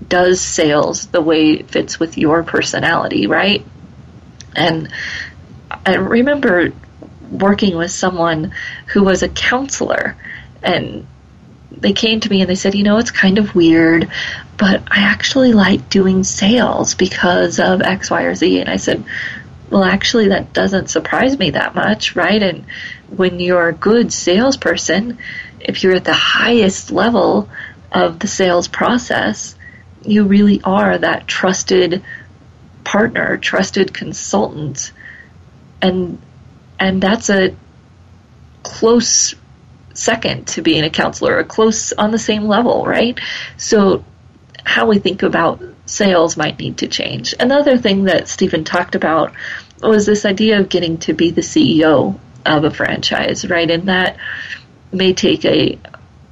[0.06, 3.64] does sales the way it fits with your personality, right?
[4.54, 4.92] And
[5.86, 6.72] I remember
[7.30, 8.52] working with someone
[8.86, 10.16] who was a counselor
[10.62, 11.06] and
[11.70, 14.10] they came to me and they said, you know, it's kind of weird,
[14.58, 18.60] but I actually like doing sales because of X, Y, or Z.
[18.60, 19.04] And I said,
[19.70, 22.42] well, actually, that doesn't surprise me that much, right?
[22.42, 22.66] And
[23.08, 25.18] when you're a good salesperson,
[25.64, 27.48] if you're at the highest level
[27.90, 29.54] of the sales process,
[30.04, 32.02] you really are that trusted
[32.84, 34.92] partner, trusted consultant.
[35.80, 36.20] And
[36.78, 37.54] and that's a
[38.62, 39.34] close
[39.94, 43.18] second to being a counselor, a close on the same level, right?
[43.56, 44.04] So
[44.64, 47.34] how we think about sales might need to change.
[47.38, 49.32] Another thing that Stephen talked about
[49.82, 53.70] was this idea of getting to be the CEO of a franchise, right?
[53.70, 54.16] And that
[54.92, 55.78] may take a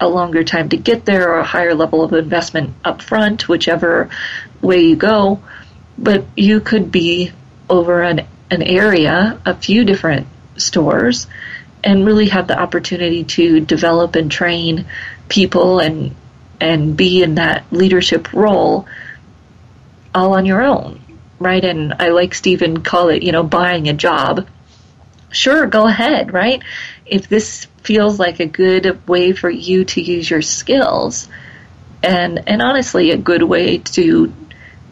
[0.00, 4.08] a longer time to get there or a higher level of investment up front, whichever
[4.62, 5.42] way you go.
[5.98, 7.32] But you could be
[7.68, 11.26] over an, an area, a few different stores,
[11.84, 14.86] and really have the opportunity to develop and train
[15.28, 16.16] people and
[16.61, 18.86] and be in that leadership role
[20.14, 21.00] all on your own,
[21.38, 21.64] right?
[21.64, 24.46] And I like Stephen call it, you know, buying a job.
[25.30, 26.62] Sure, go ahead, right?
[27.06, 31.28] If this feels like a good way for you to use your skills,
[32.02, 34.32] and and honestly, a good way to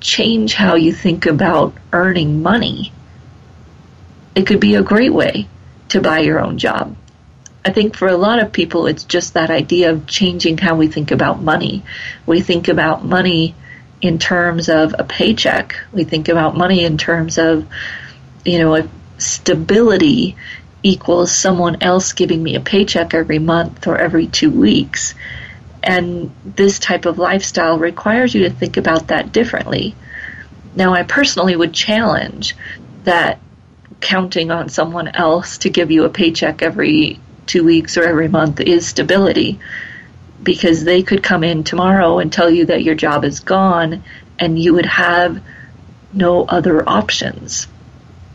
[0.00, 2.92] change how you think about earning money,
[4.34, 5.48] it could be a great way
[5.88, 6.96] to buy your own job.
[7.64, 10.86] I think for a lot of people, it's just that idea of changing how we
[10.86, 11.82] think about money.
[12.24, 13.54] We think about money
[14.00, 15.76] in terms of a paycheck.
[15.92, 17.66] We think about money in terms of,
[18.44, 20.36] you know, stability
[20.82, 25.14] equals someone else giving me a paycheck every month or every two weeks.
[25.82, 29.94] And this type of lifestyle requires you to think about that differently.
[30.74, 32.54] Now, I personally would challenge
[33.04, 33.40] that
[34.00, 38.60] counting on someone else to give you a paycheck every two weeks or every month
[38.60, 39.58] is stability
[40.42, 44.04] because they could come in tomorrow and tell you that your job is gone
[44.38, 45.42] and you would have
[46.12, 47.66] no other options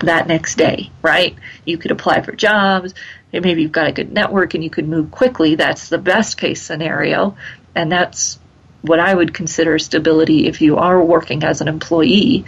[0.04, 1.36] that next day, right?
[1.66, 2.94] You could apply for jobs.
[3.32, 5.56] Maybe you've got a good network and you could move quickly.
[5.56, 7.36] That's the best case scenario.
[7.76, 8.40] And that's
[8.82, 12.46] what I would consider stability if you are working as an employee.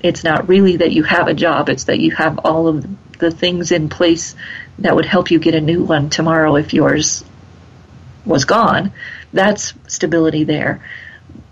[0.00, 2.86] It's not really that you have a job, it's that you have all of
[3.18, 4.36] the things in place
[4.78, 7.24] that would help you get a new one tomorrow if yours
[8.24, 8.92] was gone.
[9.32, 10.84] That's stability there.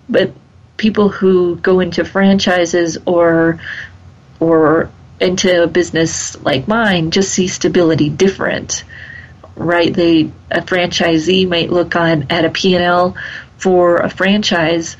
[0.08, 0.32] But
[0.76, 3.60] people who go into franchises or
[4.38, 4.90] or
[5.20, 8.84] into a business like mine just see stability different
[9.56, 9.92] right?
[9.92, 13.16] They a franchisee might look on at a P&L
[13.56, 14.96] for a franchise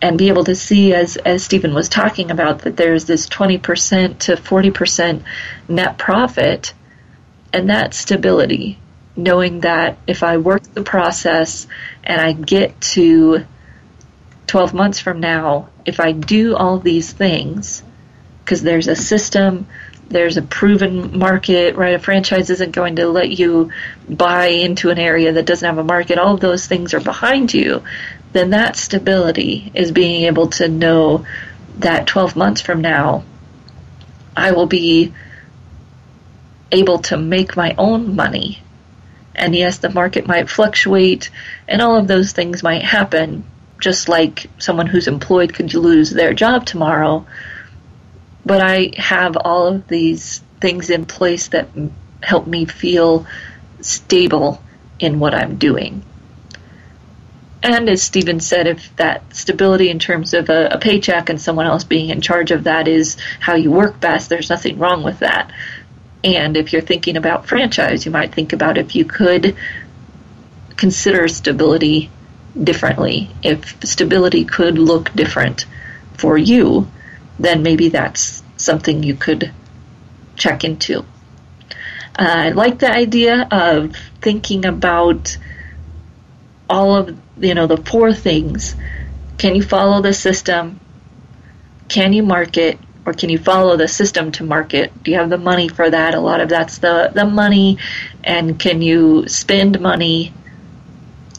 [0.00, 4.18] and be able to see as as Stephen was talking about that there's this 20%
[4.18, 5.22] to 40%
[5.68, 6.74] net profit
[7.52, 8.78] and that stability,
[9.16, 11.66] knowing that if I work the process
[12.02, 13.46] and I get to
[14.46, 17.82] 12 months from now, if I do all these things,
[18.44, 19.66] because there's a system,
[20.08, 21.94] there's a proven market, right?
[21.94, 23.72] A franchise isn't going to let you
[24.08, 26.18] buy into an area that doesn't have a market.
[26.18, 27.82] All of those things are behind you.
[28.32, 31.24] Then that stability is being able to know
[31.78, 33.24] that 12 months from now,
[34.36, 35.14] I will be
[36.70, 38.60] able to make my own money.
[39.34, 41.30] And yes, the market might fluctuate
[41.66, 43.44] and all of those things might happen,
[43.80, 47.26] just like someone who's employed could lose their job tomorrow.
[48.44, 51.68] But I have all of these things in place that
[52.22, 53.26] help me feel
[53.80, 54.62] stable
[54.98, 56.04] in what I'm doing.
[57.62, 61.64] And as Stephen said, if that stability in terms of a, a, paycheck and someone
[61.64, 65.20] else being in charge of that is how you work best, there's nothing wrong with
[65.20, 65.50] that.
[66.22, 69.56] And if you're thinking about franchise, you might think about if you could
[70.76, 72.10] consider stability
[72.62, 73.30] differently.
[73.42, 75.64] If stability could look different
[76.18, 76.88] for you,
[77.38, 79.52] then maybe that's something you could
[80.36, 81.00] check into.
[82.16, 85.36] Uh, I like the idea of thinking about
[86.70, 88.76] all of you know the four things.
[89.38, 90.80] Can you follow the system?
[91.88, 92.78] Can you market?
[93.06, 95.02] or can you follow the system to market?
[95.02, 96.14] Do you have the money for that?
[96.14, 97.78] A lot of that's the, the money.
[98.22, 100.32] And can you spend money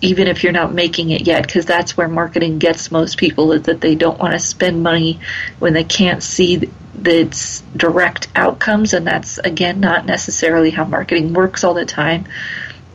[0.06, 1.46] even if you're not making it yet?
[1.46, 5.20] Because that's where marketing gets most people is that they don't want to spend money
[5.60, 6.70] when they can't see
[7.04, 8.94] its direct outcomes.
[8.94, 12.26] And that's, again, not necessarily how marketing works all the time.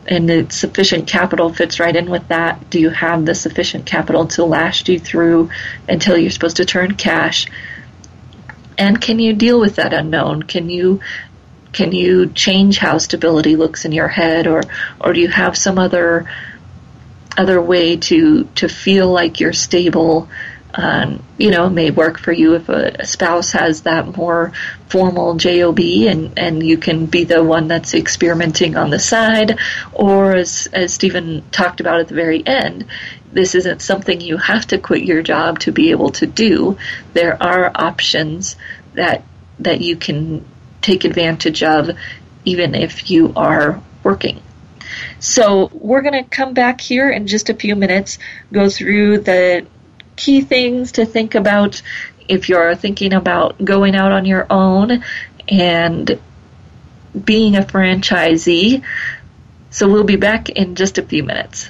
[0.07, 2.69] And the sufficient capital fits right in with that.
[2.69, 5.51] Do you have the sufficient capital to last you through
[5.87, 7.47] until you're supposed to turn cash?
[8.81, 10.41] and can you deal with that unknown?
[10.43, 11.01] Can you
[11.71, 14.63] can you change how stability looks in your head, or
[14.99, 16.29] or do you have some other
[17.37, 20.29] other way to to feel like you're stable?
[20.73, 24.53] Um, you know, may work for you if a, a, spouse has that more
[24.87, 29.59] formal job, and and you can be the one that's experimenting on the side,
[29.91, 32.85] or as as Stephen talked about at the very end,
[33.33, 36.77] this isn't something you have to quit your job to be able to do.
[37.13, 38.55] There are options
[38.93, 39.23] that
[39.59, 40.45] that you can
[40.81, 41.91] take advantage of
[42.45, 44.41] even if you are working.
[45.21, 48.17] So we're going to come back here in just a few minutes,
[48.51, 49.67] go through the
[50.15, 51.81] key things to think about
[52.27, 55.03] if you're thinking about going out on your own
[55.47, 56.19] and
[57.23, 58.83] being a franchisee.
[59.69, 61.69] So we'll be back in just a few minutes.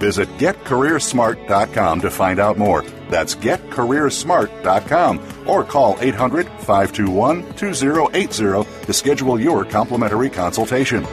[0.00, 2.82] Visit getcareersmart.com to find out more.
[3.10, 11.04] That's getcareersmart.com or call 800 521 2080 to schedule your complimentary consultation.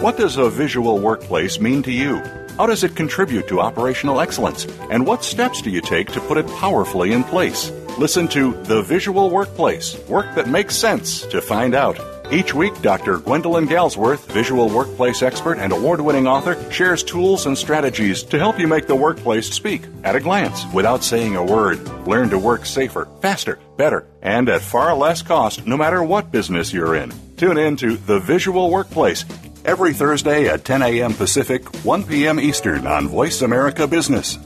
[0.00, 2.18] What does a visual workplace mean to you?
[2.58, 4.66] How does it contribute to operational excellence?
[4.90, 7.70] And what steps do you take to put it powerfully in place?
[7.98, 12.13] Listen to The Visual Workplace Work That Makes Sense to find out.
[12.30, 13.18] Each week, Dr.
[13.18, 18.58] Gwendolyn Galsworth, visual workplace expert and award winning author, shares tools and strategies to help
[18.58, 21.86] you make the workplace speak at a glance without saying a word.
[22.06, 26.72] Learn to work safer, faster, better, and at far less cost no matter what business
[26.72, 27.12] you're in.
[27.36, 29.24] Tune in to The Visual Workplace
[29.64, 31.14] every Thursday at 10 a.m.
[31.14, 32.40] Pacific, 1 p.m.
[32.40, 34.38] Eastern on Voice America Business.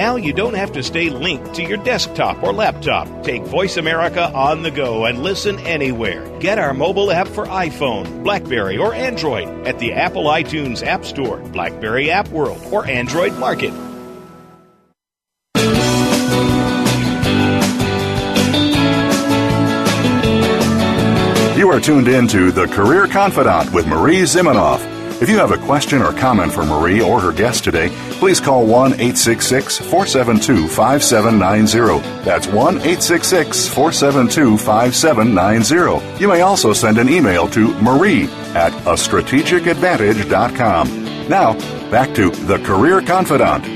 [0.00, 3.22] Now you don't have to stay linked to your desktop or laptop.
[3.22, 6.26] Take Voice America on the go and listen anywhere.
[6.38, 11.36] Get our mobile app for iPhone, Blackberry, or Android at the Apple iTunes App Store,
[11.52, 13.74] Blackberry App World, or Android Market.
[21.58, 24.80] You are tuned in to The Career Confidante with Marie Zimenoff.
[25.20, 28.64] If you have a question or comment for Marie or her guest today, please call
[28.64, 32.24] 1 866 472 5790.
[32.24, 36.18] That's 1 866 472 5790.
[36.18, 41.28] You may also send an email to marie at a strategic strategicadvantage.com.
[41.28, 41.52] Now,
[41.90, 43.68] back to The Career Confidante.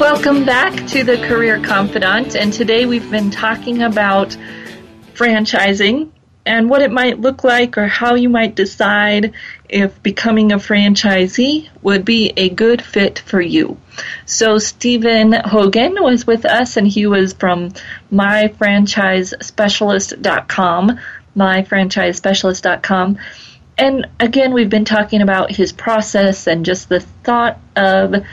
[0.00, 4.34] Welcome back to the Career Confidante, and today we've been talking about
[5.12, 6.10] franchising
[6.48, 9.34] and what it might look like or how you might decide
[9.68, 13.76] if becoming a franchisee would be a good fit for you.
[14.24, 17.72] So Stephen Hogan was with us and he was from
[18.10, 21.00] myfranchisespecialist.com,
[21.36, 23.18] myfranchisespecialist.com.
[23.76, 28.24] And again, we've been talking about his process and just the thought of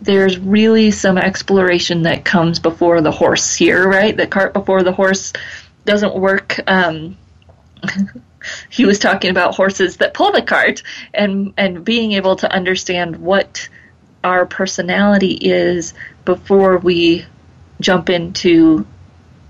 [0.00, 4.16] there's really some exploration that comes before the horse here, right?
[4.16, 5.32] The cart before the horse
[5.84, 6.60] doesn't work.
[6.66, 7.16] Um,
[8.70, 10.82] he was talking about horses that pull the cart
[11.14, 13.68] and and being able to understand what
[14.24, 17.24] our personality is before we
[17.80, 18.86] jump into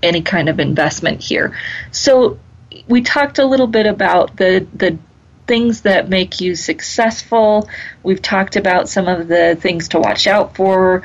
[0.01, 1.57] any kind of investment here.
[1.91, 2.39] So
[2.87, 4.97] we talked a little bit about the the
[5.45, 7.69] things that make you successful.
[8.01, 11.03] We've talked about some of the things to watch out for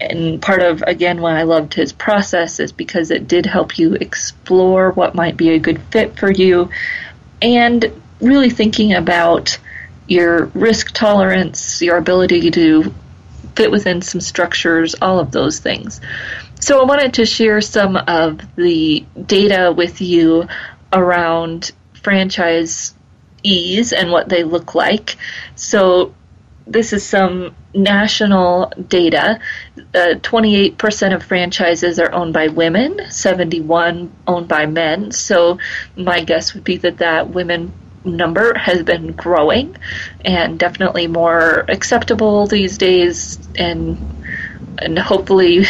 [0.00, 3.94] and part of again why I loved his process is because it did help you
[3.94, 6.70] explore what might be a good fit for you
[7.42, 9.58] and really thinking about
[10.06, 12.92] your risk tolerance, your ability to
[13.54, 16.00] fit within some structures, all of those things.
[16.60, 20.48] So I wanted to share some of the data with you
[20.92, 21.72] around
[22.02, 22.94] franchise
[23.42, 25.16] ease and what they look like.
[25.54, 26.14] So
[26.66, 29.40] this is some national data.
[29.94, 35.10] Uh, 28% of franchises are owned by women, 71 owned by men.
[35.12, 35.58] So
[35.96, 37.72] my guess would be that that women
[38.04, 39.76] number has been growing
[40.24, 43.98] and definitely more acceptable these days and
[44.78, 45.66] and hopefully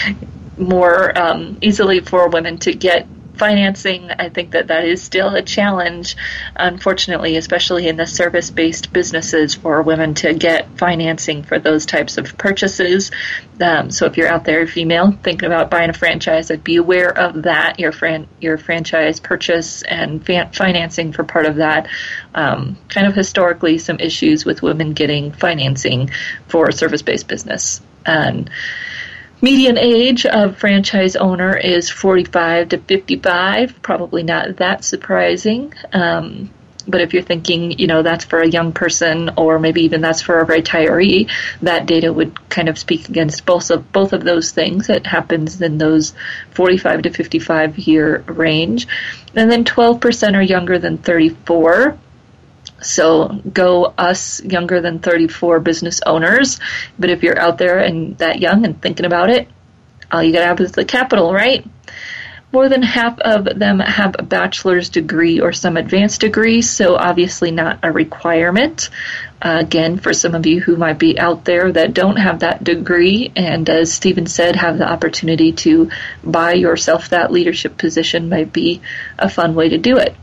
[0.56, 3.06] more um, easily for women to get
[3.38, 6.16] financing, I think that that is still a challenge,
[6.54, 12.18] unfortunately, especially in the service based businesses for women to get financing for those types
[12.18, 13.10] of purchases.
[13.60, 17.16] Um, so if you're out there, female, thinking about buying a franchise, I'd be aware
[17.16, 21.88] of that, your, fran- your franchise purchase and financing for part of that.
[22.34, 26.10] Um, kind of historically, some issues with women getting financing
[26.48, 27.80] for service based business.
[28.04, 28.50] And
[29.42, 35.72] Median age of franchise owner is 45 to 55, probably not that surprising.
[35.92, 36.50] Um,
[36.88, 40.22] But if you're thinking, you know, that's for a young person or maybe even that's
[40.22, 41.28] for a retiree,
[41.62, 44.88] that data would kind of speak against both of both of those things.
[44.88, 46.14] It happens in those
[46.52, 48.86] 45 to 55 year range.
[49.34, 51.98] And then 12% are younger than 34.
[52.82, 56.60] So go us younger than 34 business owners.
[56.98, 59.48] But if you're out there and that young and thinking about it,
[60.10, 61.66] all you got to have is the capital, right?
[62.52, 67.50] More than half of them have a bachelor's degree or some advanced degree, so obviously
[67.50, 68.88] not a requirement.
[69.42, 72.62] Uh, again, for some of you who might be out there that don't have that
[72.62, 75.90] degree, and as Stephen said, have the opportunity to
[76.24, 78.80] buy yourself that leadership position might be
[79.18, 80.14] a fun way to do it.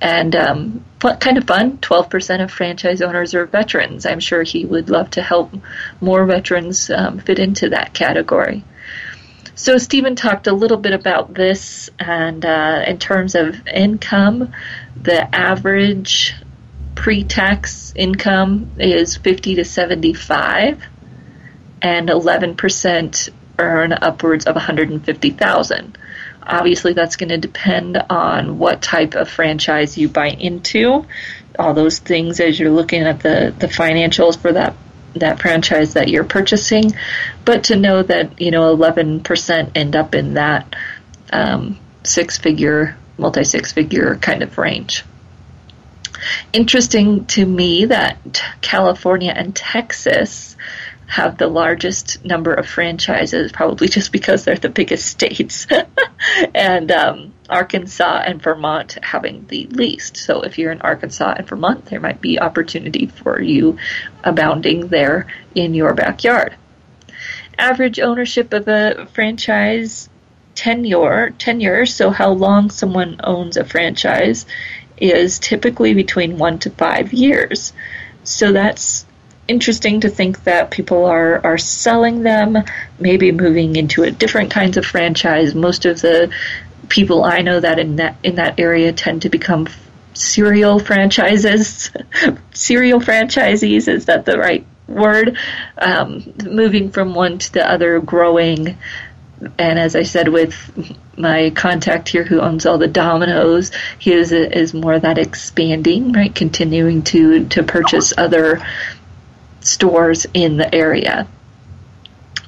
[0.00, 1.78] And um, kind of fun?
[1.78, 4.06] 12% of franchise owners are veterans.
[4.06, 5.52] I'm sure he would love to help
[6.00, 8.64] more veterans um, fit into that category.
[9.54, 14.54] So Stephen talked a little bit about this, and uh, in terms of income,
[14.96, 16.34] the average
[16.94, 20.82] pre-tax income is 50 to 75,
[21.82, 23.28] and 11%
[23.58, 25.98] earn upwards of 150,000.
[26.50, 31.06] Obviously, that's going to depend on what type of franchise you buy into.
[31.58, 34.74] All those things as you're looking at the, the financials for that
[35.14, 36.94] that franchise that you're purchasing,
[37.44, 40.76] but to know that you know 11% end up in that
[41.32, 45.04] um, six-figure, multi-six-figure kind of range.
[46.52, 50.49] Interesting to me that California and Texas
[51.10, 55.66] have the largest number of franchises, probably just because they're the biggest states,
[56.54, 60.16] and um, Arkansas and Vermont having the least.
[60.16, 63.76] So if you're in Arkansas and Vermont, there might be opportunity for you
[64.22, 66.54] abounding there in your backyard.
[67.58, 70.08] Average ownership of a franchise
[70.54, 74.46] tenure, tenure, so how long someone owns a franchise,
[74.96, 77.72] is typically between one to five years.
[78.22, 79.06] So that's
[79.50, 82.56] interesting to think that people are, are selling them,
[82.98, 85.54] maybe moving into a different kinds of franchise.
[85.54, 86.32] Most of the
[86.88, 89.68] people I know that in that in that area tend to become
[90.14, 91.90] serial franchises,
[92.54, 93.88] serial franchisees.
[93.88, 95.36] Is that the right word?
[95.78, 98.78] Um, moving from one to the other, growing.
[99.58, 100.54] And as I said, with
[101.16, 106.34] my contact here who owns all the Domino's, he is is more that expanding, right?
[106.34, 108.62] Continuing to to purchase other
[109.60, 111.26] stores in the area.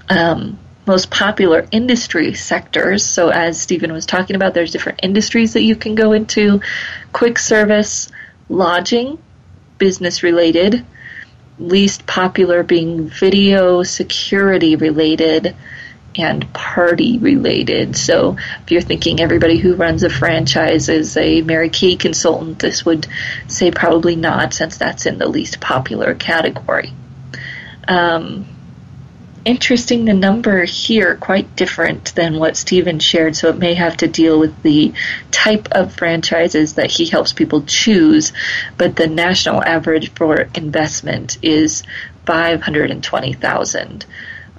[0.08, 3.04] Um, most popular industry sectors.
[3.04, 6.60] So, as Stephen was talking about, there's different industries that you can go into
[7.12, 8.10] quick service,
[8.48, 9.18] lodging,
[9.78, 10.84] business related,
[11.58, 15.54] least popular being video security related
[16.16, 17.96] and party related.
[17.96, 22.84] So, if you're thinking everybody who runs a franchise is a Mary Kay consultant, this
[22.84, 23.06] would
[23.46, 26.92] say probably not, since that's in the least popular category.
[27.92, 28.46] Um,
[29.44, 34.08] interesting, the number here quite different than what Stephen shared, so it may have to
[34.08, 34.94] deal with the
[35.30, 38.32] type of franchises that he helps people choose,
[38.78, 41.82] but the national average for investment is
[42.24, 44.06] 520,000.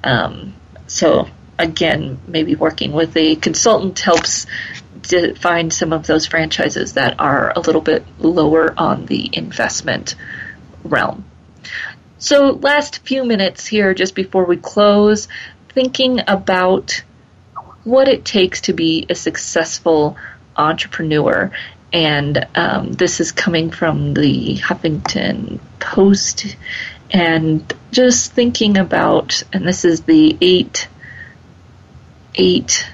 [0.03, 0.53] Um,
[0.85, 1.27] so
[1.57, 4.45] again, maybe working with a consultant helps
[5.03, 10.13] to find some of those franchises that are a little bit lower on the investment
[10.83, 11.25] realm.
[12.23, 15.27] So, last few minutes here, just before we close,
[15.67, 17.03] thinking about
[17.83, 20.15] what it takes to be a successful
[20.55, 21.51] entrepreneur.
[21.91, 26.55] And um, this is coming from the Huffington Post.
[27.11, 30.87] And just thinking about, and this is the eight,
[32.35, 32.89] eight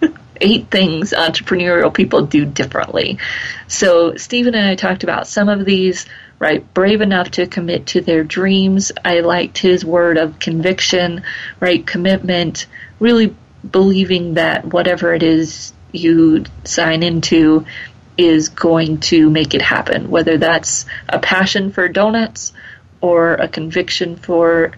[0.40, 3.18] eight things entrepreneurial people do differently.
[3.66, 6.06] So Stephen and I talked about some of these
[6.40, 6.72] right?
[6.72, 8.90] Brave enough to commit to their dreams.
[9.04, 11.22] I liked his word of conviction,
[11.60, 11.86] right?
[11.86, 12.66] Commitment,
[12.98, 13.36] really
[13.70, 17.66] believing that whatever it is you sign into
[18.16, 22.52] is going to make it happen, whether that's a passion for donuts
[23.02, 24.72] or a conviction for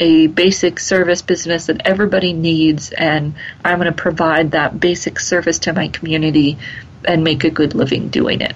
[0.00, 3.34] a basic service business that everybody needs, and
[3.64, 6.58] I'm going to provide that basic service to my community
[7.04, 8.54] and make a good living doing it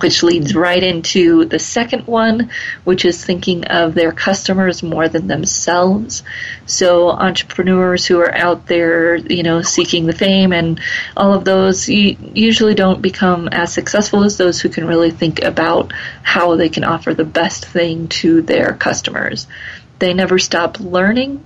[0.00, 2.50] which leads right into the second one,
[2.82, 6.22] which is thinking of their customers more than themselves.
[6.66, 10.80] So entrepreneurs who are out there, you know, seeking the fame and
[11.16, 15.42] all of those you usually don't become as successful as those who can really think
[15.42, 15.92] about
[16.22, 19.46] how they can offer the best thing to their customers.
[20.00, 21.44] They never stop learning.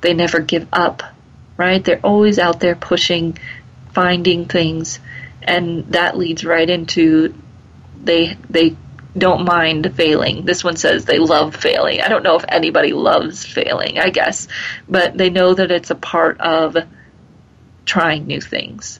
[0.00, 1.02] They never give up,
[1.56, 1.84] right?
[1.84, 3.38] They're always out there pushing,
[3.92, 4.98] finding things
[5.44, 7.34] and that leads right into
[8.02, 8.76] they they
[9.16, 10.44] don't mind failing.
[10.44, 12.00] This one says they love failing.
[12.00, 14.48] I don't know if anybody loves failing, I guess,
[14.88, 16.76] but they know that it's a part of
[17.86, 18.98] trying new things.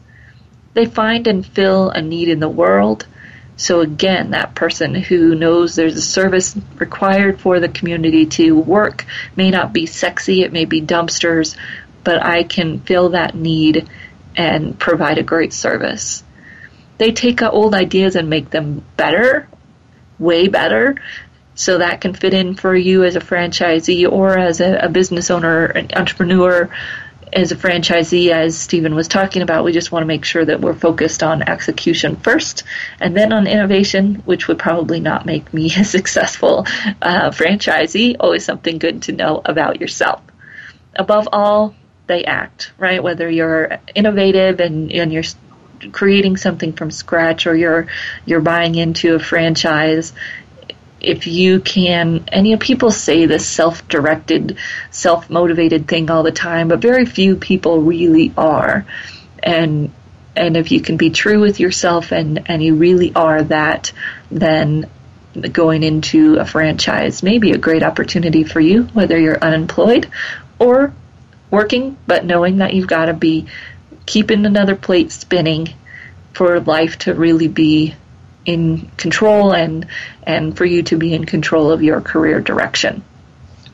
[0.75, 3.07] They find and fill a need in the world.
[3.57, 9.07] So again, that person who knows there's a service required for the community to work
[9.37, 11.57] may not be sexy, it may be dumpsters,
[12.03, 13.89] but I can fill that need
[14.37, 16.25] and provide a great service.
[16.99, 19.49] They take old ideas and make them better
[20.19, 20.97] way better.
[21.57, 25.31] So that can fit in for you as a franchisee or as a, a business
[25.31, 26.69] owner, an entrepreneur,
[27.35, 30.61] as a franchisee, as Stephen was talking about, we just want to make sure that
[30.61, 32.63] we're focused on execution first
[33.01, 36.61] and then on innovation, which would probably not make me a successful
[37.03, 38.17] uh, franchisee.
[38.21, 40.23] Always something good to know about yourself.
[40.95, 41.75] Above all,
[42.07, 43.03] they act, right?
[43.03, 45.25] Whether you're innovative and, and you're
[45.93, 47.87] creating something from scratch or you're
[48.27, 50.13] you're buying into a franchise
[51.05, 54.57] if you can and you know people say this self-directed
[54.91, 58.87] self-motivated thing all the time but very few people really are.
[59.43, 59.93] And
[60.37, 63.93] and if you can be true with yourself and and you really are that
[64.31, 64.91] then
[65.53, 70.09] going into a franchise may be a great opportunity for you whether you're unemployed
[70.59, 70.95] or
[71.51, 73.47] working but knowing that you've got to be
[74.07, 75.75] keeping another plate spinning
[76.33, 77.95] for life to really be
[78.45, 79.87] in control and
[80.25, 83.03] and for you to be in control of your career direction.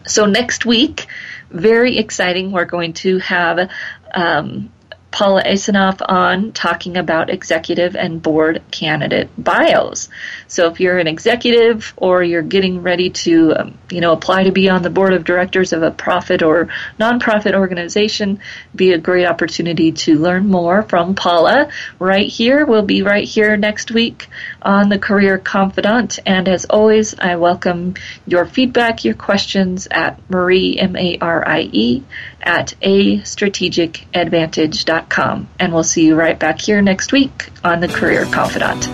[0.06, 1.06] So next week,
[1.50, 2.52] very exciting.
[2.52, 3.70] We're going to have
[4.14, 4.70] um,
[5.10, 10.08] Paula Asinof on talking about executive and board candidate bios.
[10.46, 14.52] So if you're an executive or you're getting ready to, um, you know, apply to
[14.52, 18.40] be on the board of directors of a profit or nonprofit organization,
[18.74, 22.64] be a great opportunity to learn more from Paula right here.
[22.64, 24.28] We'll be right here next week
[24.62, 26.20] on the Career Confidante.
[26.24, 27.94] And as always, I welcome
[28.26, 32.04] your feedback, your questions at Marie, M-A-R-I-E,
[32.42, 33.22] at a.
[35.58, 38.88] And we'll see you right back here next week on the Career Confidante.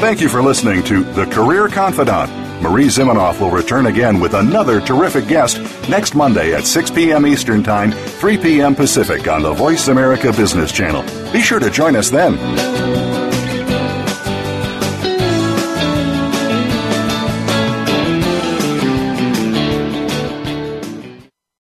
[0.00, 2.44] Thank you for listening to The Career Confidante.
[2.62, 7.26] Marie Zimenoff will return again with another terrific guest next Monday at 6 p.m.
[7.26, 8.74] Eastern Time, 3 p.m.
[8.74, 11.02] Pacific on the Voice America Business Channel.
[11.32, 12.34] Be sure to join us then.